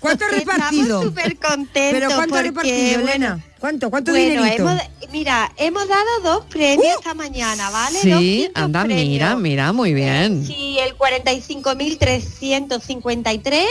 [0.00, 1.02] cuánto has repartido?
[1.04, 3.38] súper contentos ¿Pero cuánto porque, repartido, bueno, Elena?
[3.60, 3.90] ¿Cuánto?
[3.90, 4.68] ¿Cuánto bueno, dinerito?
[4.68, 4.82] hemos,
[5.12, 8.00] mira, hemos dado dos premios esta mañana, ¿vale?
[8.02, 9.06] Dos Sí, anda, premios.
[9.08, 10.44] mira, mira, muy bien.
[10.44, 13.64] Sí, el 45.353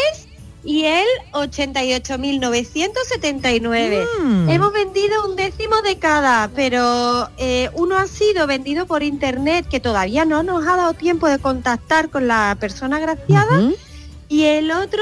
[0.64, 4.08] y el 88.979.
[4.22, 4.50] Mm.
[4.50, 9.80] Hemos vendido un décimo de cada, pero eh, uno ha sido vendido por internet, que
[9.80, 13.72] todavía no nos ha dado tiempo de contactar con la persona agraciada,
[14.28, 15.02] y el otro...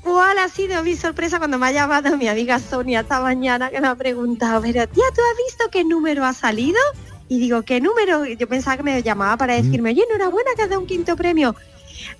[0.00, 3.80] ¿Cuál ha sido mi sorpresa cuando me ha llamado mi amiga Sonia esta mañana que
[3.80, 6.78] me ha preguntado, pero tía, ¿tú has visto qué número ha salido?
[7.28, 8.24] Y digo, ¿qué número?
[8.24, 11.56] Yo pensaba que me llamaba para decirme, oye, enhorabuena que has dado un quinto premio.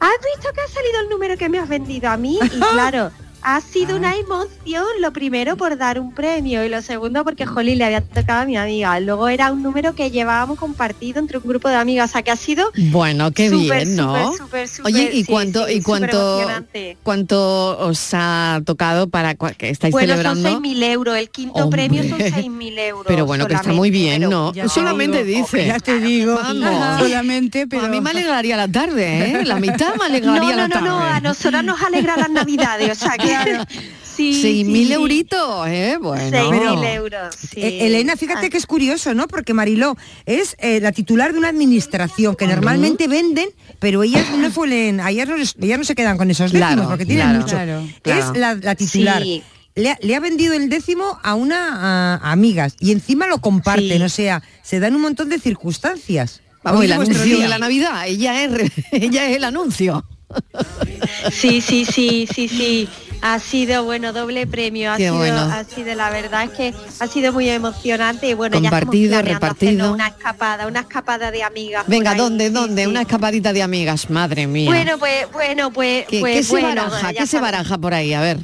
[0.01, 2.39] ¿Has visto que ha salido el número que me has vendido a mí?
[2.43, 3.11] Y claro,
[3.43, 7.77] ha sido una emoción, lo primero por dar un premio y lo segundo porque Jolly
[7.77, 8.99] le había tocado a mi amiga.
[9.01, 12.31] Luego era un número que llevábamos compartido entre un grupo de amigas, o sea que
[12.31, 14.33] ha sido Bueno, qué súper, bien, ¿no?
[14.85, 16.41] Oye, ¿y sí, cuánto sí, y cuánto
[17.03, 20.51] cuánto os ha tocado para que estáis Bueno, celebrando?
[20.51, 21.89] son 6.000 euros, el quinto Hombre.
[21.89, 23.05] premio son 6.000 euros.
[23.07, 24.53] Pero bueno, que está muy bien, ¿no?
[24.53, 25.67] ya te Solamente digo, dice.
[25.67, 27.01] ya te digo, Vamos.
[27.01, 29.45] solamente, A mí me alegraría la tarde, ¿eh?
[29.45, 30.89] La mitad me No, alegraría no, la no, tarde.
[30.89, 33.28] no, a nosotras nos alegra las navidades, o sea que...
[34.19, 34.93] Sí, Seis sí, mil sí.
[34.95, 35.97] euritos, ¿eh?
[36.01, 36.37] Bueno.
[36.51, 37.61] 6.000 euros, sí.
[37.63, 39.29] Eh, Elena, fíjate que es curioso, ¿no?
[39.29, 43.49] Porque Mariló es eh, la titular de una administración que normalmente venden,
[43.79, 47.07] pero ellas no suelen, ellas no, ellas no se quedan con esos décimos Claro, porque
[47.07, 47.55] tienen claro, mucho.
[47.55, 48.33] claro, claro.
[48.33, 49.23] Es la, la titular.
[49.23, 49.45] Sí.
[49.77, 53.39] Le, ha- le ha vendido el décimo a una a- a amigas y encima lo
[53.41, 56.41] comparten, o sea, se dan un montón de circunstancias.
[56.65, 57.43] Vamos, Hoy el anuncio día.
[57.45, 60.05] de la Navidad, ella es, ella es el anuncio.
[61.31, 62.89] Sí, sí, sí, sí, sí.
[63.21, 65.41] Ha sido bueno doble premio, ha Qué sido, bueno.
[65.41, 69.93] ha sido la verdad es que ha sido muy emocionante y bueno Compartido, ya repartido.
[69.93, 71.85] una escapada, una escapada de amigas.
[71.89, 72.85] Venga, ahí, ¿dónde, sí, dónde?
[72.85, 72.89] sí.
[72.89, 74.71] Una escapadita de amigas, madre mía.
[74.71, 77.13] Bueno, pues, bueno, pues, ¿Qué, pues qué se bueno, baraja?
[77.13, 78.15] ya ¿Qué se baraja por ahí?
[78.15, 78.39] A ver.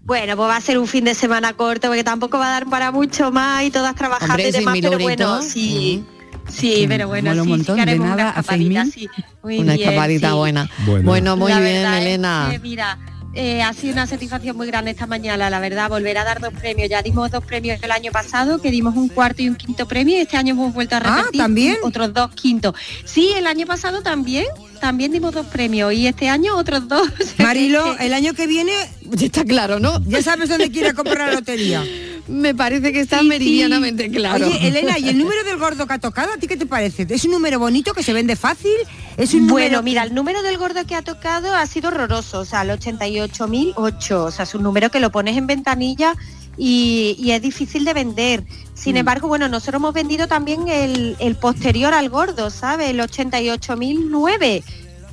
[0.00, 2.66] Bueno, pues va a ser un fin de semana corto porque tampoco va a dar
[2.68, 6.04] para mucho más y todas trabajando Hombre, y demás, 6.000 pero bueno, sí.
[6.46, 8.92] Sí, pero bueno, un sí, sí montón, que de haremos una nada a escapadita, 6.000.
[8.92, 9.08] sí.
[9.42, 10.34] Muy Una bien, escapadita sí.
[10.36, 10.70] buena.
[10.86, 11.04] Bueno.
[11.06, 12.48] Bueno, muy La bien, verdad es Elena.
[12.50, 12.98] que, mira,
[13.34, 16.52] eh, ha sido una satisfacción muy grande esta mañana, la verdad, volver a dar dos
[16.52, 16.88] premios.
[16.88, 20.16] Ya dimos dos premios el año pasado, que dimos un cuarto y un quinto premio,
[20.16, 21.76] y este año hemos vuelto a Ah, repetir ¿también?
[21.82, 22.74] otros dos quintos.
[23.04, 24.46] Sí, el año pasado también,
[24.84, 27.08] también dimos dos premios, y este año otros dos.
[27.38, 28.74] Marilo, el año que viene
[29.12, 29.98] Ya está claro, ¿no?
[30.04, 31.82] ya sabes dónde quiere comprar la lotería.
[32.28, 34.46] Me parece que está meridianamente claro.
[34.46, 37.06] Oye, Elena, ¿y el número del gordo que ha tocado, a ti qué te parece?
[37.08, 38.72] ¿Es un número bonito que se vende fácil?
[39.16, 42.40] ¿Es un Bueno, número mira, el número del gordo que ha tocado ha sido horroroso,
[42.40, 46.14] o sea, el 88.008, o sea, es un número que lo pones en ventanilla
[46.56, 48.44] y, y es difícil de vender.
[48.74, 48.98] Sin Mm.
[48.98, 52.90] embargo, bueno, nosotros hemos vendido también el, el posterior al gordo, ¿sabes?
[52.90, 54.62] El 88.009.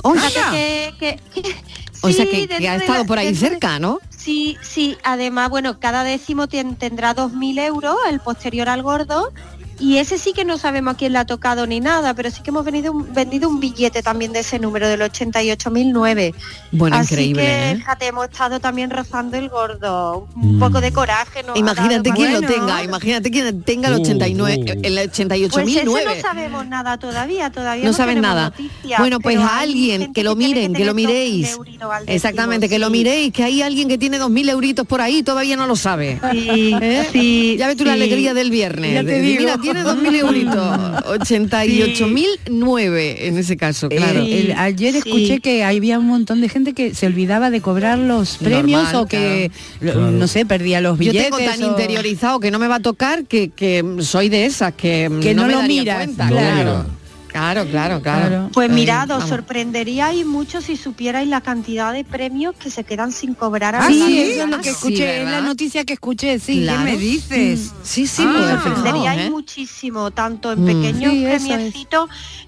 [0.04, 1.56] O sea, que, que- que-
[2.02, 4.00] O sea, sí, que, ha estado la- por ahí dentro cerca, ¿no?
[4.10, 9.32] Sí, sí, además, bueno, cada décimo tien- tendrá 2.000 euros, el posterior al gordo,
[9.82, 12.42] y ese sí que no sabemos a quién le ha tocado ni nada, pero sí
[12.44, 16.34] que hemos venido un- vendido un billete también de ese número, del 88.009.
[16.72, 17.76] Bueno, Así increíble, que, ¿eh?
[17.78, 21.44] fíjate, hemos estado también rozando el gordo, un poco de coraje.
[21.44, 26.00] nos ha Imagínate quién lo tenga, imagínate quién tenga el 89, el Pues 88.009.
[26.00, 28.46] ese no sabemos nada todavía, todavía no no, saben nada.
[28.52, 31.58] noticias, bueno, pues a alguien que lo miren, que, lo tener 2.000 miréis.
[32.08, 35.56] Exactamente, que lo miréis, que hay alguien que tiene 2.000 euritos por ahí y todavía
[35.58, 36.20] no lo sabe.
[36.32, 37.08] Sí, ¿Eh?
[37.12, 38.94] sí, ya ves tú la alegría del viernes.
[38.94, 39.42] Ya te de decir, digo.
[39.42, 41.02] Mira, tiene 2.000 euritos.
[41.06, 44.20] 88.009 en ese caso, claro.
[44.22, 47.98] Eh, el- ayer escuché que había un montón de gente que se olvidaba de cobrar
[48.00, 50.12] los premios Normal, o que, Claro.
[50.12, 51.24] no sé, perdía los Yo billetes.
[51.24, 54.74] tengo tan o- interiorizado que no me va a tocar que, que soy de esas,
[54.74, 56.56] que, Que no me lo daría miras, cuenta, no lo claro.
[56.58, 56.86] miras.
[57.32, 58.50] Claro, claro, claro.
[58.54, 63.12] Pues Ay, mirad, os sorprenderíais mucho si supierais la cantidad de premios que se quedan
[63.14, 64.62] sin cobrar a Ah, sí, eso del es lo año.
[64.62, 66.62] que escuché, es la noticia que escuché, sí.
[66.64, 66.86] Claro.
[66.86, 67.72] ¿Qué me dices?
[67.84, 69.30] Sí, sí, Ah, pues, Os sorprenderíais fijaos, ¿eh?
[69.32, 70.66] muchísimo, tanto en Mm.
[70.66, 71.44] pequeños Sí, es.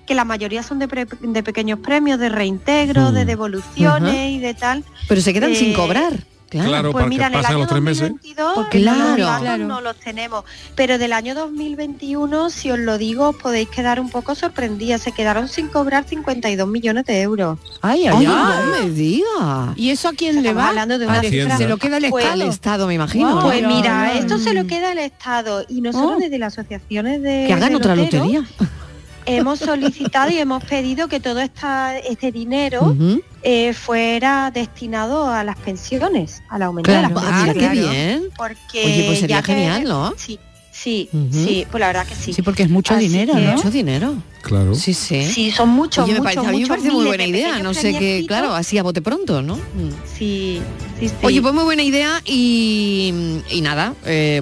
[0.05, 4.25] que la mayoría son de, pre- de pequeños premios, de reintegro, de devoluciones Ajá.
[4.27, 4.83] y de tal.
[5.07, 6.13] Pero se quedan sin Eh, cobrar.
[6.53, 8.09] Claro, Claro, pues para mira, que en el año los tres meses.
[8.09, 9.41] 2022 Porque los claro.
[9.41, 9.65] Claro.
[9.67, 10.43] no los tenemos,
[10.75, 15.01] pero del año 2021, si os lo digo, os podéis quedar un poco sorprendidas.
[15.01, 17.59] Se quedaron sin cobrar 52 millones de euros.
[17.81, 19.73] Ay, ay, Ay, no me diga.
[19.75, 20.69] ¿Y eso a quién le va?
[20.69, 21.21] hablando de una.
[21.57, 22.51] Se lo queda el Pues- Al Estado.
[22.51, 23.27] Estado, me imagino.
[23.27, 23.35] Wow.
[23.35, 23.41] ¿no?
[23.43, 26.19] Pues mira, esto se lo queda el Estado y nosotros Oh.
[26.19, 28.43] desde las asociaciones de Que hagan de otra lotería.
[29.25, 32.95] hemos solicitado y hemos pedido que todo esta, este dinero
[33.43, 37.09] eh, fuera destinado a las pensiones, al aumento Claro.
[37.09, 37.69] de las Ah, pensiones.
[37.69, 38.23] qué bien.
[38.37, 40.13] Porque Oye, pues sería ya que- genial, ¿no?
[40.17, 40.39] Sí,
[40.71, 42.33] sí, sí, pues la verdad que sí.
[42.33, 43.53] Sí, porque es mucho Así dinero, que- ¿no?
[43.53, 44.15] Mucho dinero.
[44.41, 44.75] Claro.
[44.75, 45.23] Sí, sí.
[45.25, 47.29] Sí, son muchos, Oye, me muchos, parece, a mí me muchos parece muy buena de
[47.29, 47.59] idea.
[47.59, 49.55] No sé qué, claro, así a bote pronto, ¿no?
[49.55, 49.89] Mm.
[50.17, 50.61] Sí,
[50.99, 51.15] sí, sí.
[51.21, 53.13] Oye, pues muy buena idea y,
[53.49, 54.41] y nada, eh,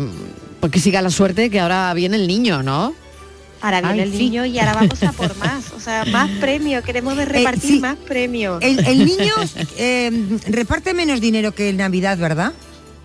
[0.60, 2.94] pues que siga la suerte que ahora viene el niño, ¿no?
[3.62, 4.18] Ahora viene Ay, el sí.
[4.18, 5.72] niño y ahora vamos a por más.
[5.76, 6.84] O sea, más premios.
[6.84, 7.80] Queremos de repartir sí.
[7.80, 8.62] más premios.
[8.64, 9.34] El, el niño
[9.78, 12.54] eh, reparte menos dinero que en Navidad, ¿verdad?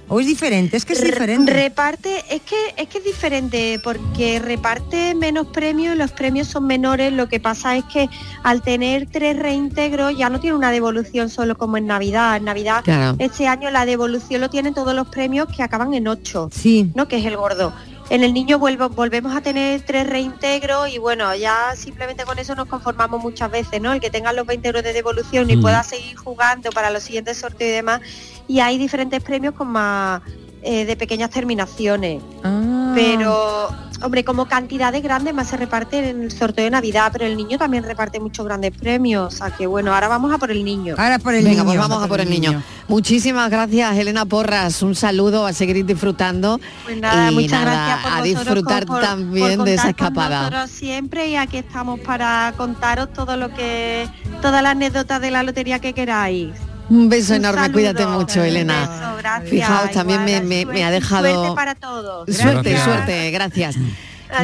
[0.08, 0.76] ¿O es diferente?
[0.76, 1.52] Es que es Re- diferente.
[1.52, 7.12] Reparte, es que es que es diferente porque reparte menos premios, los premios son menores,
[7.12, 8.08] lo que pasa es que
[8.44, 12.36] al tener tres reintegros ya no tiene una devolución solo como en Navidad.
[12.36, 13.16] En Navidad Claro.
[13.18, 16.92] este año la devolución lo tienen todos los premios que acaban en 8, Sí.
[16.94, 17.08] ¿no?
[17.08, 17.72] Que es el gordo.
[18.08, 22.54] En el niño vuelvo- volvemos a tener tres reintegros y bueno, ya simplemente con eso
[22.54, 23.92] nos conformamos muchas veces, ¿no?
[23.92, 25.60] El que tenga los 20 euros de devolución y Mm.
[25.62, 28.00] pueda seguir jugando para los siguientes sorteos y demás.
[28.46, 30.22] Y hay diferentes premios con más
[30.66, 32.22] eh, de pequeñas terminaciones.
[32.44, 32.92] Ah.
[32.94, 33.68] Pero,
[34.02, 37.58] hombre, como cantidades grandes más se reparte en el sorteo de Navidad, pero el niño
[37.58, 39.34] también reparte muchos grandes premios.
[39.34, 40.94] O sea que bueno, ahora vamos a por el niño.
[40.98, 41.64] Ahora por el Venga, niño.
[41.66, 42.62] pues vamos a por el niño.
[42.88, 44.82] Muchísimas gracias, Elena Porras.
[44.82, 46.58] Un saludo a seguir disfrutando.
[46.84, 49.90] Pues nada, y muchas nada, gracias por a disfrutar por- también por de esa con
[49.90, 50.40] escapada.
[50.50, 54.08] nosotros siempre y aquí estamos para contaros todo lo que,
[54.40, 56.50] todas las anécdotas de la lotería que queráis.
[56.88, 57.72] Un beso Un enorme, saludo.
[57.74, 58.80] cuídate mucho, Elena.
[58.80, 61.34] beso, gracias, Fijaos, también me, igual, me- suerte- me ha dejado...
[61.34, 62.28] Suerte para todos.
[62.36, 62.84] Suerte, Gracias.
[62.84, 63.76] suerte, gracias.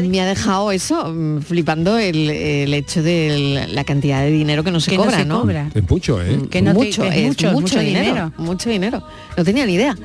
[0.08, 4.70] Me ha dejado eso, mm, flipando el, el hecho de la cantidad de dinero que
[4.70, 5.40] no se Que no cobra, se ¿no?
[5.40, 5.68] cobra.
[5.74, 6.38] Es mucho, ¿eh?
[6.50, 8.32] Que no mucho, es mucho, es mucho, mucho dinero, dinero.
[8.38, 9.02] mucho dinero.
[9.36, 9.96] No tenía ni idea.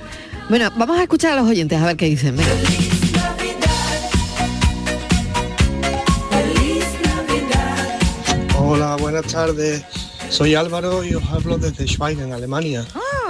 [0.50, 2.36] Bueno, vamos a escuchar a los oyentes a ver qué dicen.
[2.38, 2.52] Venga.
[8.60, 9.84] Hola, buenas tardes.
[10.30, 12.86] Soy Álvaro y os hablo desde Schweig, en Alemania.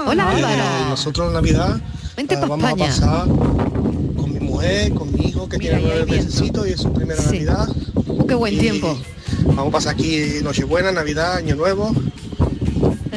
[0.05, 0.89] Hola, Eh, Álvaro.
[0.89, 1.79] nosotros en Navidad
[2.15, 2.85] Vente eh, vamos España.
[2.85, 6.91] a pasar con mi mujer, con mi hijo que tiene nueve meses y es su
[6.93, 7.27] primera Sí.
[7.39, 7.67] Navidad.
[8.05, 8.97] Uh, qué buen Y tiempo.
[9.45, 11.93] Vamos a pasar aquí Nochebuena, Navidad, Año Nuevo,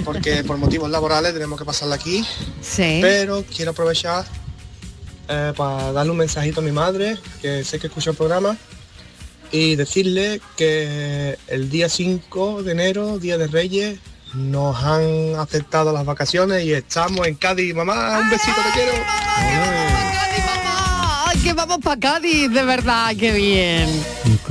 [0.05, 2.25] porque por motivos laborales tenemos que pasarla aquí.
[2.61, 2.99] Sí.
[3.01, 4.25] Pero quiero aprovechar
[5.29, 8.57] eh, para darle un mensajito a mi madre, que sé que escucha el programa,
[9.53, 13.99] y decirle que el día 5 de enero, Día de Reyes,
[14.35, 17.75] nos han aceptado las vacaciones y estamos en Cádiz.
[17.75, 18.93] Mamá, un besito, te quiero.
[21.27, 22.51] ¡Ay, que vamos para Cádiz!
[22.51, 23.89] De verdad, qué bien.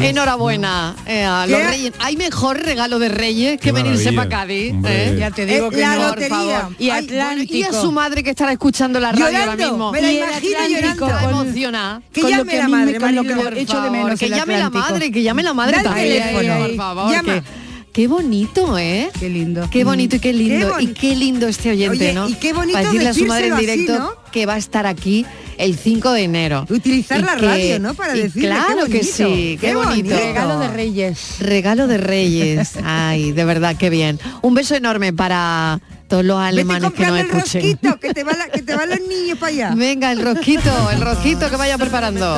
[0.02, 1.94] Enhorabuena eh, a los reyes.
[2.00, 4.74] ¿Hay mejor regalo de reyes que venirse para Cádiz?
[4.86, 5.16] eh?
[5.20, 6.38] Ya te digo Eh, que la no, por lotería.
[6.62, 6.76] favor.
[6.80, 9.92] Y Ay, Bueno, y a su madre que estará escuchando la radio ahora Llorando, mismo.
[9.92, 11.30] me la imagino llorando.
[11.30, 12.02] Emocionada.
[12.14, 13.52] Que con llame que la madre, con lo que Mariló.
[13.52, 16.76] me echo de Por menos que llame la madre, que llame la madre también, por
[16.76, 17.12] favor.
[17.12, 17.34] Llama.
[17.36, 17.44] que-
[17.92, 19.10] qué bonito, ¿eh?
[19.20, 19.68] Qué lindo.
[19.72, 20.78] Qué bonito y qué lindo.
[20.78, 22.30] Qué y qué lindo este oyente, Oye, ¿no?
[22.30, 24.32] y qué bonito Para decirle a su madre en decírselo así, directo ¿no?
[24.32, 25.26] que va a estar aquí
[25.60, 26.66] el 5 de enero.
[26.70, 27.94] Utilizar Y la que- radio, ¿no?
[27.94, 29.94] Para y decirle, qué Claro que bonito, sí, qué, qué bonito.
[30.10, 30.16] bonito.
[30.16, 31.20] Regalo de Reyes.
[31.40, 32.72] Regalo de Reyes.
[32.84, 34.20] Ay, de verdad, qué bien.
[34.42, 37.40] Un beso enorme para todos los Vete alemanes que el escuchen.
[37.62, 39.74] rosquito, que te, va la- que te van los niños para allá.
[39.76, 42.36] Venga, el rosquito, el rosquito que vaya preparando.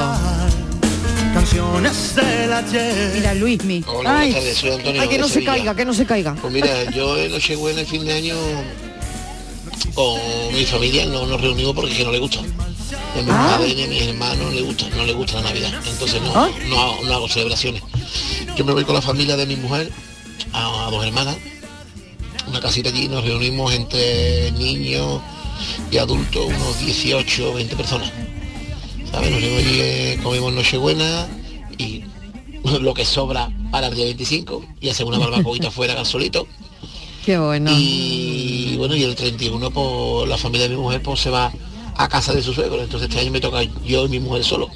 [1.34, 3.11] Canciones del ayer.
[3.15, 3.84] Mira, Luismi.
[3.88, 5.51] Hola, buenas tardes, soy Antonio Ay, que de no se Sevilla.
[5.53, 6.36] caiga, que no se caiga.
[6.41, 8.36] Pues mira, yo en Nochebuena, el fin de año,
[9.93, 10.19] con
[10.53, 12.39] mi familia no nos reunimos porque es que no le gusta.
[12.94, 13.56] A mi Ah.
[13.58, 15.72] padre ni a mis hermanos le gusta, no le gusta la Navidad.
[15.88, 16.50] Entonces no, Ah.
[16.68, 17.84] no, hago, no hago celebraciones.
[18.56, 19.92] Yo me voy con la familia de mi mujer,
[20.54, 21.38] a, a dos hermanas,
[22.48, 25.22] una casita allí, nos reunimos entre niños
[25.92, 28.12] y adultos, unos 18 o 20 personas.
[29.12, 29.32] ¿Sabes?
[29.32, 31.28] Nos reunimos allí, eh, comemos Nochebuena
[31.78, 32.04] y
[32.82, 36.48] lo que sobra para el día 25 y hacemos una barbacoita fuera al solito.
[37.26, 37.72] Qué bueno.
[37.78, 41.54] Y bueno, y el 31 pues la familia de mi mujer pues se va
[42.04, 42.82] a casa de su suegro.
[42.82, 44.70] Entonces este año me toca yo y mi mujer solo.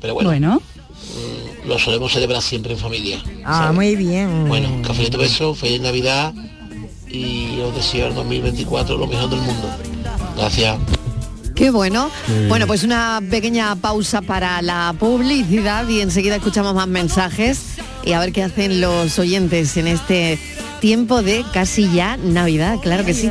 [0.00, 3.22] Pero bueno, Bueno, mm, lo solemos celebrar siempre en familia.
[3.44, 3.74] Ah, ¿sabes?
[3.74, 4.48] muy bien.
[4.48, 6.32] Bueno, cafelito beso, feliz Navidad
[7.08, 9.68] y os deseo el 2024 lo mejor del mundo.
[10.36, 10.78] Gracias.
[11.54, 12.10] Qué bueno.
[12.48, 17.60] Bueno, pues una pequeña pausa para la publicidad y enseguida escuchamos más mensajes
[18.02, 20.38] y a ver qué hacen los oyentes en este
[20.80, 23.30] tiempo de casi ya Navidad, claro que sí.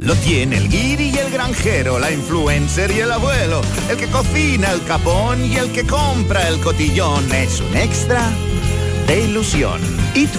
[0.00, 4.72] Lo tiene el guiri y el granjero, la influencer y el abuelo, el que cocina
[4.72, 7.30] el capón y el que compra el cotillón.
[7.30, 8.30] Es un extra
[9.06, 9.78] de ilusión.
[10.14, 10.38] ¿Y tú?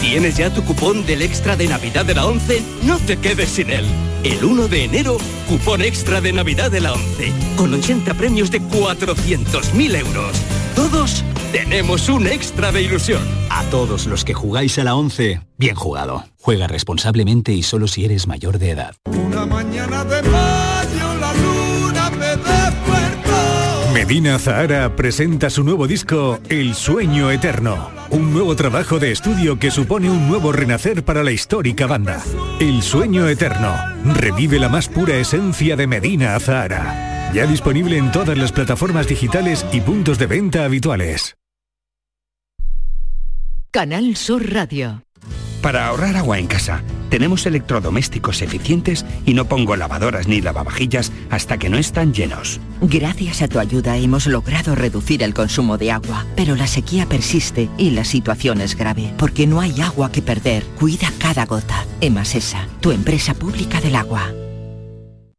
[0.00, 2.60] ¿Tienes ya tu cupón del extra de Navidad de la 11?
[2.82, 3.86] No te quedes sin él.
[4.24, 8.60] El 1 de enero, cupón extra de Navidad de la 11, con 80 premios de
[8.60, 10.36] 400.000 euros.
[10.74, 13.22] Todos tenemos un extra de ilusión.
[13.50, 16.24] A todos los que jugáis a la 11, bien jugado.
[16.40, 18.94] Juega responsablemente y solo si eres mayor de edad.
[19.06, 23.92] Una mañana de mayo la luna me despertó.
[23.92, 29.70] Medina Zahara presenta su nuevo disco El Sueño Eterno, un nuevo trabajo de estudio que
[29.70, 32.22] supone un nuevo renacer para la histórica banda.
[32.60, 33.74] El Sueño Eterno
[34.04, 37.15] revive la más pura esencia de Medina Zahara.
[37.32, 41.36] Ya disponible en todas las plataformas digitales y puntos de venta habituales.
[43.70, 45.02] Canal Sur Radio.
[45.60, 51.58] Para ahorrar agua en casa, tenemos electrodomésticos eficientes y no pongo lavadoras ni lavavajillas hasta
[51.58, 52.60] que no están llenos.
[52.80, 57.68] Gracias a tu ayuda hemos logrado reducir el consumo de agua, pero la sequía persiste
[57.76, 60.64] y la situación es grave, porque no hay agua que perder.
[60.78, 61.84] Cuida cada gota.
[62.00, 64.32] Emasesa, tu empresa pública del agua.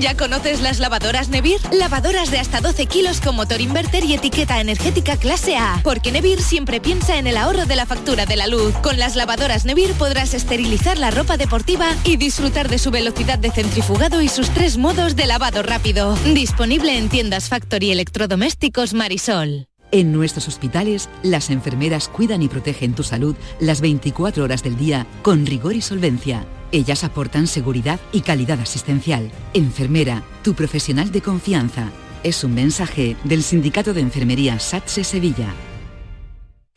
[0.00, 1.60] ¿Ya conoces las lavadoras Nevir?
[1.72, 5.80] Lavadoras de hasta 12 kilos con motor inverter y etiqueta energética clase A.
[5.82, 8.74] Porque Nevir siempre piensa en el ahorro de la factura de la luz.
[8.82, 13.50] Con las lavadoras Nevir podrás esterilizar la ropa deportiva y disfrutar de su velocidad de
[13.50, 16.16] centrifugado y sus tres modos de lavado rápido.
[16.32, 19.68] Disponible en tiendas Factory Electrodomésticos Marisol.
[19.92, 25.06] En nuestros hospitales, las enfermeras cuidan y protegen tu salud las 24 horas del día
[25.22, 26.44] con rigor y solvencia.
[26.72, 29.30] Ellas aportan seguridad y calidad asistencial.
[29.52, 31.90] Enfermera, tu profesional de confianza.
[32.22, 35.54] Es un mensaje del Sindicato de Enfermería SATSE Sevilla.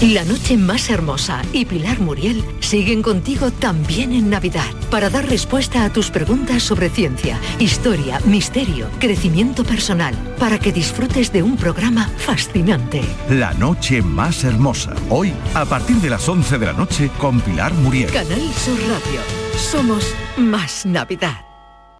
[0.00, 5.84] La noche más hermosa y Pilar Muriel siguen contigo también en Navidad para dar respuesta
[5.84, 12.08] a tus preguntas sobre ciencia, historia, misterio, crecimiento personal, para que disfrutes de un programa
[12.16, 13.02] fascinante.
[13.28, 14.94] La noche más hermosa.
[15.10, 18.10] Hoy, a partir de las 11 de la noche, con Pilar Muriel.
[18.10, 19.20] Canal Sur Radio.
[19.58, 21.44] Somos más Navidad.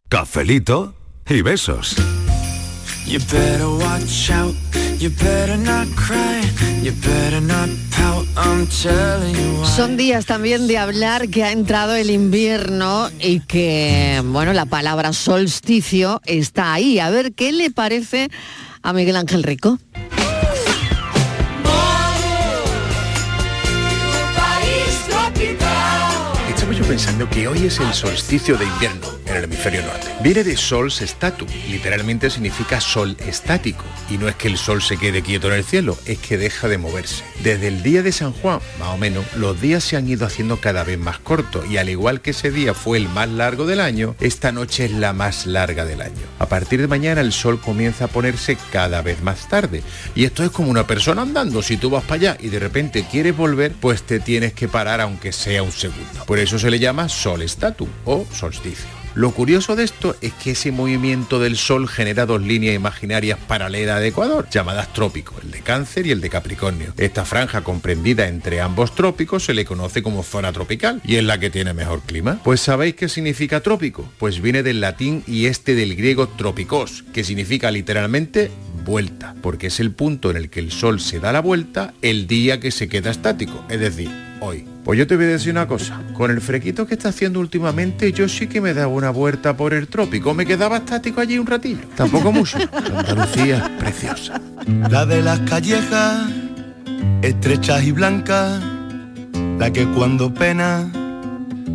[0.08, 0.94] Cafelito
[1.28, 1.96] y besos.
[3.06, 4.54] You better watch out.
[4.98, 6.42] You better not cry.
[6.82, 7.68] You better not.
[8.36, 9.64] I'm telling you.
[9.64, 15.12] Son días también de hablar que ha entrado el invierno y que, bueno, la palabra
[15.12, 16.98] solsticio está ahí.
[16.98, 18.30] A ver qué le parece
[18.82, 19.78] a Miguel Ángel Rico.
[26.90, 30.08] Pensando que hoy es el solsticio de invierno en el hemisferio norte.
[30.24, 33.84] Viene de sols statu, literalmente significa sol estático.
[34.10, 36.66] Y no es que el sol se quede quieto en el cielo, es que deja
[36.66, 37.22] de moverse.
[37.44, 40.56] Desde el día de San Juan, más o menos, los días se han ido haciendo
[40.56, 43.78] cada vez más cortos y al igual que ese día fue el más largo del
[43.78, 46.26] año, esta noche es la más larga del año.
[46.40, 49.84] A partir de mañana el sol comienza a ponerse cada vez más tarde.
[50.16, 51.62] Y esto es como una persona andando.
[51.62, 55.00] Si tú vas para allá y de repente quieres volver, pues te tienes que parar
[55.00, 56.24] aunque sea un segundo.
[56.26, 59.00] Por eso se le llama sol statu o solsticio.
[59.14, 64.00] Lo curioso de esto es que ese movimiento del Sol genera dos líneas imaginarias paralelas
[64.00, 66.94] de Ecuador, llamadas trópicos, el de Cáncer y el de Capricornio.
[66.96, 71.40] Esta franja comprendida entre ambos trópicos se le conoce como zona tropical y es la
[71.40, 72.40] que tiene mejor clima.
[72.44, 74.08] Pues ¿sabéis qué significa trópico?
[74.18, 78.52] Pues viene del latín y este del griego tropicos, que significa literalmente
[78.84, 82.28] vuelta, porque es el punto en el que el Sol se da la vuelta el
[82.28, 84.66] día que se queda estático, es decir, hoy.
[84.84, 88.12] Pues yo te voy a decir una cosa, con el frequito que está haciendo últimamente
[88.12, 91.46] yo sí que me daba una vuelta por el trópico, me quedaba estático allí un
[91.46, 92.58] ratillo, tampoco mucho.
[92.72, 94.40] Andalucía es preciosa.
[94.90, 96.28] La de las callejas,
[97.22, 98.62] estrechas y blancas,
[99.58, 100.90] la que cuando pena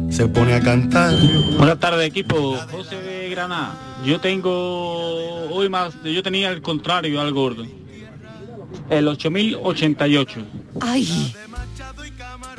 [0.09, 1.13] se pone a cantar.
[1.57, 3.76] Buenas tardes equipo, José de Granada.
[4.05, 4.51] Yo tengo
[5.49, 7.66] hoy más, yo tenía el contrario al gordo.
[8.89, 10.45] El 8088.
[10.82, 11.34] ¡Ay!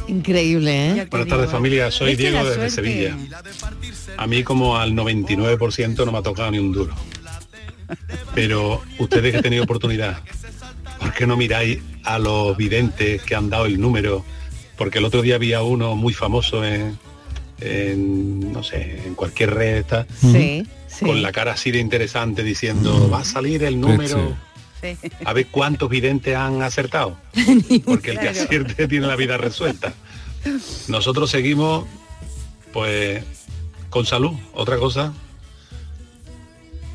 [0.09, 1.07] Increíble, ¿eh?
[1.11, 2.71] Buenas tardes familia, soy Es que Diego desde.
[2.71, 3.17] Sevilla.
[4.17, 6.95] A mí como al 99% no me ha tocado ni un duro.
[8.35, 10.21] Pero ustedes que han tenido oportunidad,
[10.99, 14.25] ¿por qué no miráis a los videntes que han dado el número?
[14.77, 16.99] Porque el otro día había uno muy famoso en,
[17.61, 20.67] en, no sé, en cualquier red esta, Sí,
[21.01, 24.37] con la cara así de interesante diciendo, va a salir el número.
[25.25, 27.17] A ver cuántos videntes han acertado.
[27.85, 29.95] Porque el que acierte tiene la vida resuelta.
[30.89, 31.87] Nosotros seguimos,
[32.73, 33.25] pues,
[33.91, 34.33] con salud.
[34.53, 35.13] Otra cosa,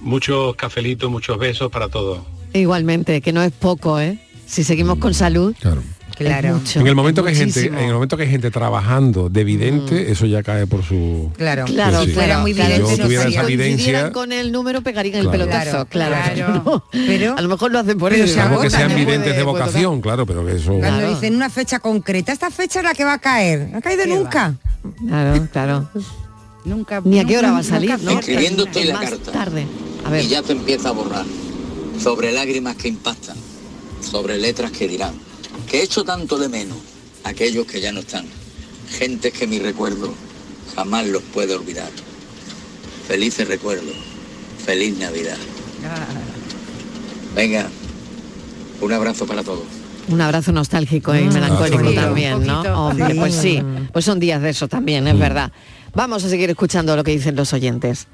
[0.02, 2.20] muchos cafelitos, muchos besos para todos.
[2.54, 4.20] Igualmente, que no es poco, ¿eh?
[4.46, 5.56] Si seguimos con salud.
[5.60, 5.82] Claro.
[6.26, 6.62] Claro.
[6.76, 10.12] En el momento que hay gente, en el momento que hay gente trabajando de vidente,
[10.12, 12.12] eso ya cae por su Claro, Claro, sí.
[12.14, 15.38] claro, muy Si vidente, tuviera esa Si evidencia, coincidieran con el número pegarían el Claro.
[15.46, 16.16] pelotazo, claro.
[16.34, 16.84] Claro.
[16.92, 18.24] Pero, a lo mejor lo hacen por eso.
[18.62, 18.96] que sean ¿no?
[18.96, 22.50] videntes de Puede- puede vocación, claro, pero que eso Cuando dicen una fecha concreta, esta
[22.52, 23.70] fecha es la que va a caer.
[23.72, 24.56] No ha caído nunca.
[25.08, 25.90] Claro, claro.
[26.66, 27.02] Nunca.
[27.04, 28.20] Ni a qué hora va a salir, nunca ¿no?
[28.20, 29.32] estoy la Más carta.
[29.32, 29.66] tarde.
[30.06, 30.24] A ver.
[30.24, 31.26] Y ya te empieza a borrar.
[32.00, 33.38] Sobre lágrimas que impactan.
[34.02, 35.14] Sobre letras que dirán.
[35.72, 36.78] Que he hecho tanto de menos.
[37.24, 38.26] Aquellos que ya no están.
[38.90, 40.14] Gentes que mi recuerdo
[40.76, 41.90] jamás los puede olvidar.
[43.08, 43.96] Felices recuerdos.
[44.66, 45.38] Feliz Navidad.
[47.34, 47.70] Venga.
[48.82, 49.64] Un abrazo para todos.
[50.10, 52.88] Un abrazo nostálgico y melancólico bonito, también, ¿no?
[52.88, 53.64] Hombre, pues sí.
[53.94, 55.54] Pues son días de eso también, es verdad.
[55.94, 58.08] Vamos a seguir escuchando lo que dicen los oyentes.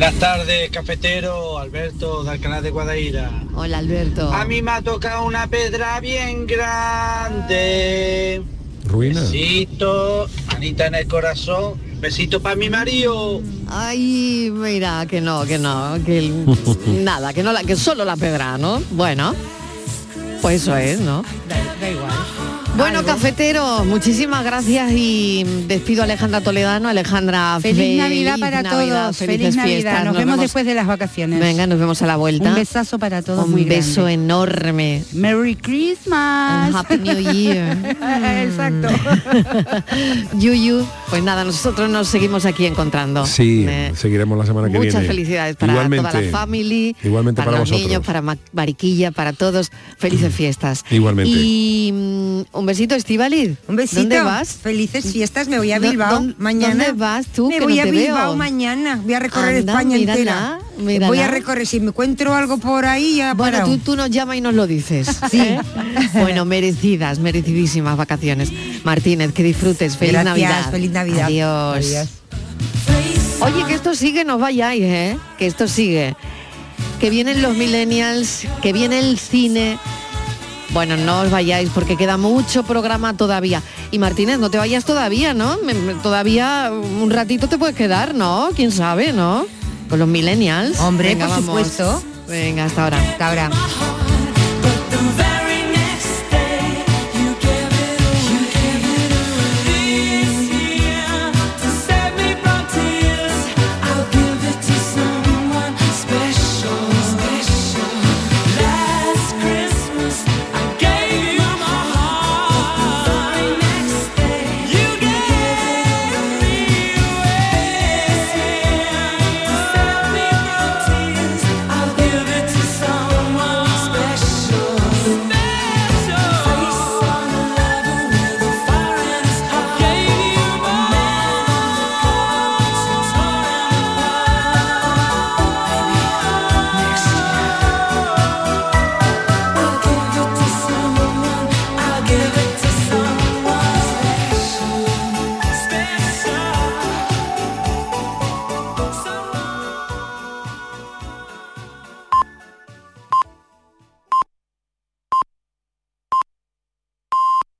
[0.00, 3.30] Buenas tardes, cafetero, Alberto de Alcalá de Guadaira.
[3.54, 4.32] Hola, Alberto.
[4.32, 7.62] A mí me ha tocado una pedra bien grande.
[8.86, 9.20] ruina.
[9.20, 11.74] Besito, manita en el corazón.
[12.00, 13.42] Besito para mi marido.
[13.68, 16.32] Ay, mira, que no, que no, que
[16.86, 18.82] nada, que no la, que solo la pedra, ¿no?
[18.92, 19.34] Bueno,
[20.40, 21.22] pues eso es, ¿no?
[21.46, 22.10] Da, da igual.
[22.76, 26.88] Bueno, cafetero, muchísimas gracias y despido a Alejandra Toledano.
[26.88, 29.16] Alejandra, Feliz, Navidad para Navidad, todos.
[29.18, 29.74] felices Feliz Navidad.
[29.82, 30.04] fiestas.
[30.06, 31.40] Nos, vemos, después de las vacaciones.
[31.40, 32.48] Venga, nos vemos a la vuelta.
[32.48, 33.44] Un besazo para todos.
[33.44, 34.14] Un muy beso grande.
[34.14, 35.04] enorme.
[35.12, 36.74] Merry Christmas.
[36.74, 37.76] Happy New Year.
[38.48, 38.88] Exacto.
[40.38, 43.26] Yuyu, pues nada, nosotros nos seguimos aquí encontrando.
[43.26, 44.86] Sí, Eh, seguiremos la semana que viene.
[44.94, 46.08] Muchas felicidades para Igualmente.
[46.08, 47.80] toda la family, Igualmente para los vosotros.
[47.86, 49.70] niños, para Ma- Mariquilla, para todos.
[49.98, 50.82] Felices fiestas.
[50.90, 51.30] Igualmente.
[51.30, 53.56] Y mm, un besito, Estivaliz.
[53.66, 54.00] Un besito.
[54.02, 54.50] ¿Dónde vas?
[54.62, 56.84] Felices fiestas, me voy a ¿Dó- Bilbao dónde- mañana.
[56.86, 58.36] dónde vas tú, Me que voy no a te Bilbao veo?
[58.36, 59.00] mañana.
[59.02, 60.58] Voy a recorrer Anda, España mírala, entera.
[60.78, 61.06] mírala.
[61.08, 64.36] Voy a recorrer, si me encuentro algo por ahí ya Bueno, tú, tú nos llamas
[64.36, 65.08] y nos lo dices.
[65.32, 65.58] ¿eh?
[66.14, 68.52] bueno, merecidas, merecidísimas vacaciones.
[68.84, 69.96] Martínez, que disfrutes.
[69.96, 70.70] Feliz Gracias, Navidad.
[70.70, 71.24] feliz Navidad.
[71.26, 71.76] Adiós.
[71.86, 72.08] Adiós.
[73.40, 75.16] Oye, que esto sigue, no vayáis, ¿eh?
[75.38, 76.14] Que esto sigue.
[77.00, 79.78] Que vienen los millennials, que viene el cine.
[80.72, 83.62] Bueno, no os vayáis porque queda mucho programa todavía.
[83.90, 85.58] Y Martínez, no te vayas todavía, ¿no?
[85.64, 88.50] Me- me- todavía un ratito te puedes quedar, ¿no?
[88.54, 89.46] ¿Quién sabe, no?
[89.88, 90.78] Con los millennials.
[90.80, 91.46] Hombre, Venga, por vamos.
[91.66, 92.02] supuesto.
[92.28, 93.00] Venga, hasta ahora.
[93.00, 93.50] Hasta ahora.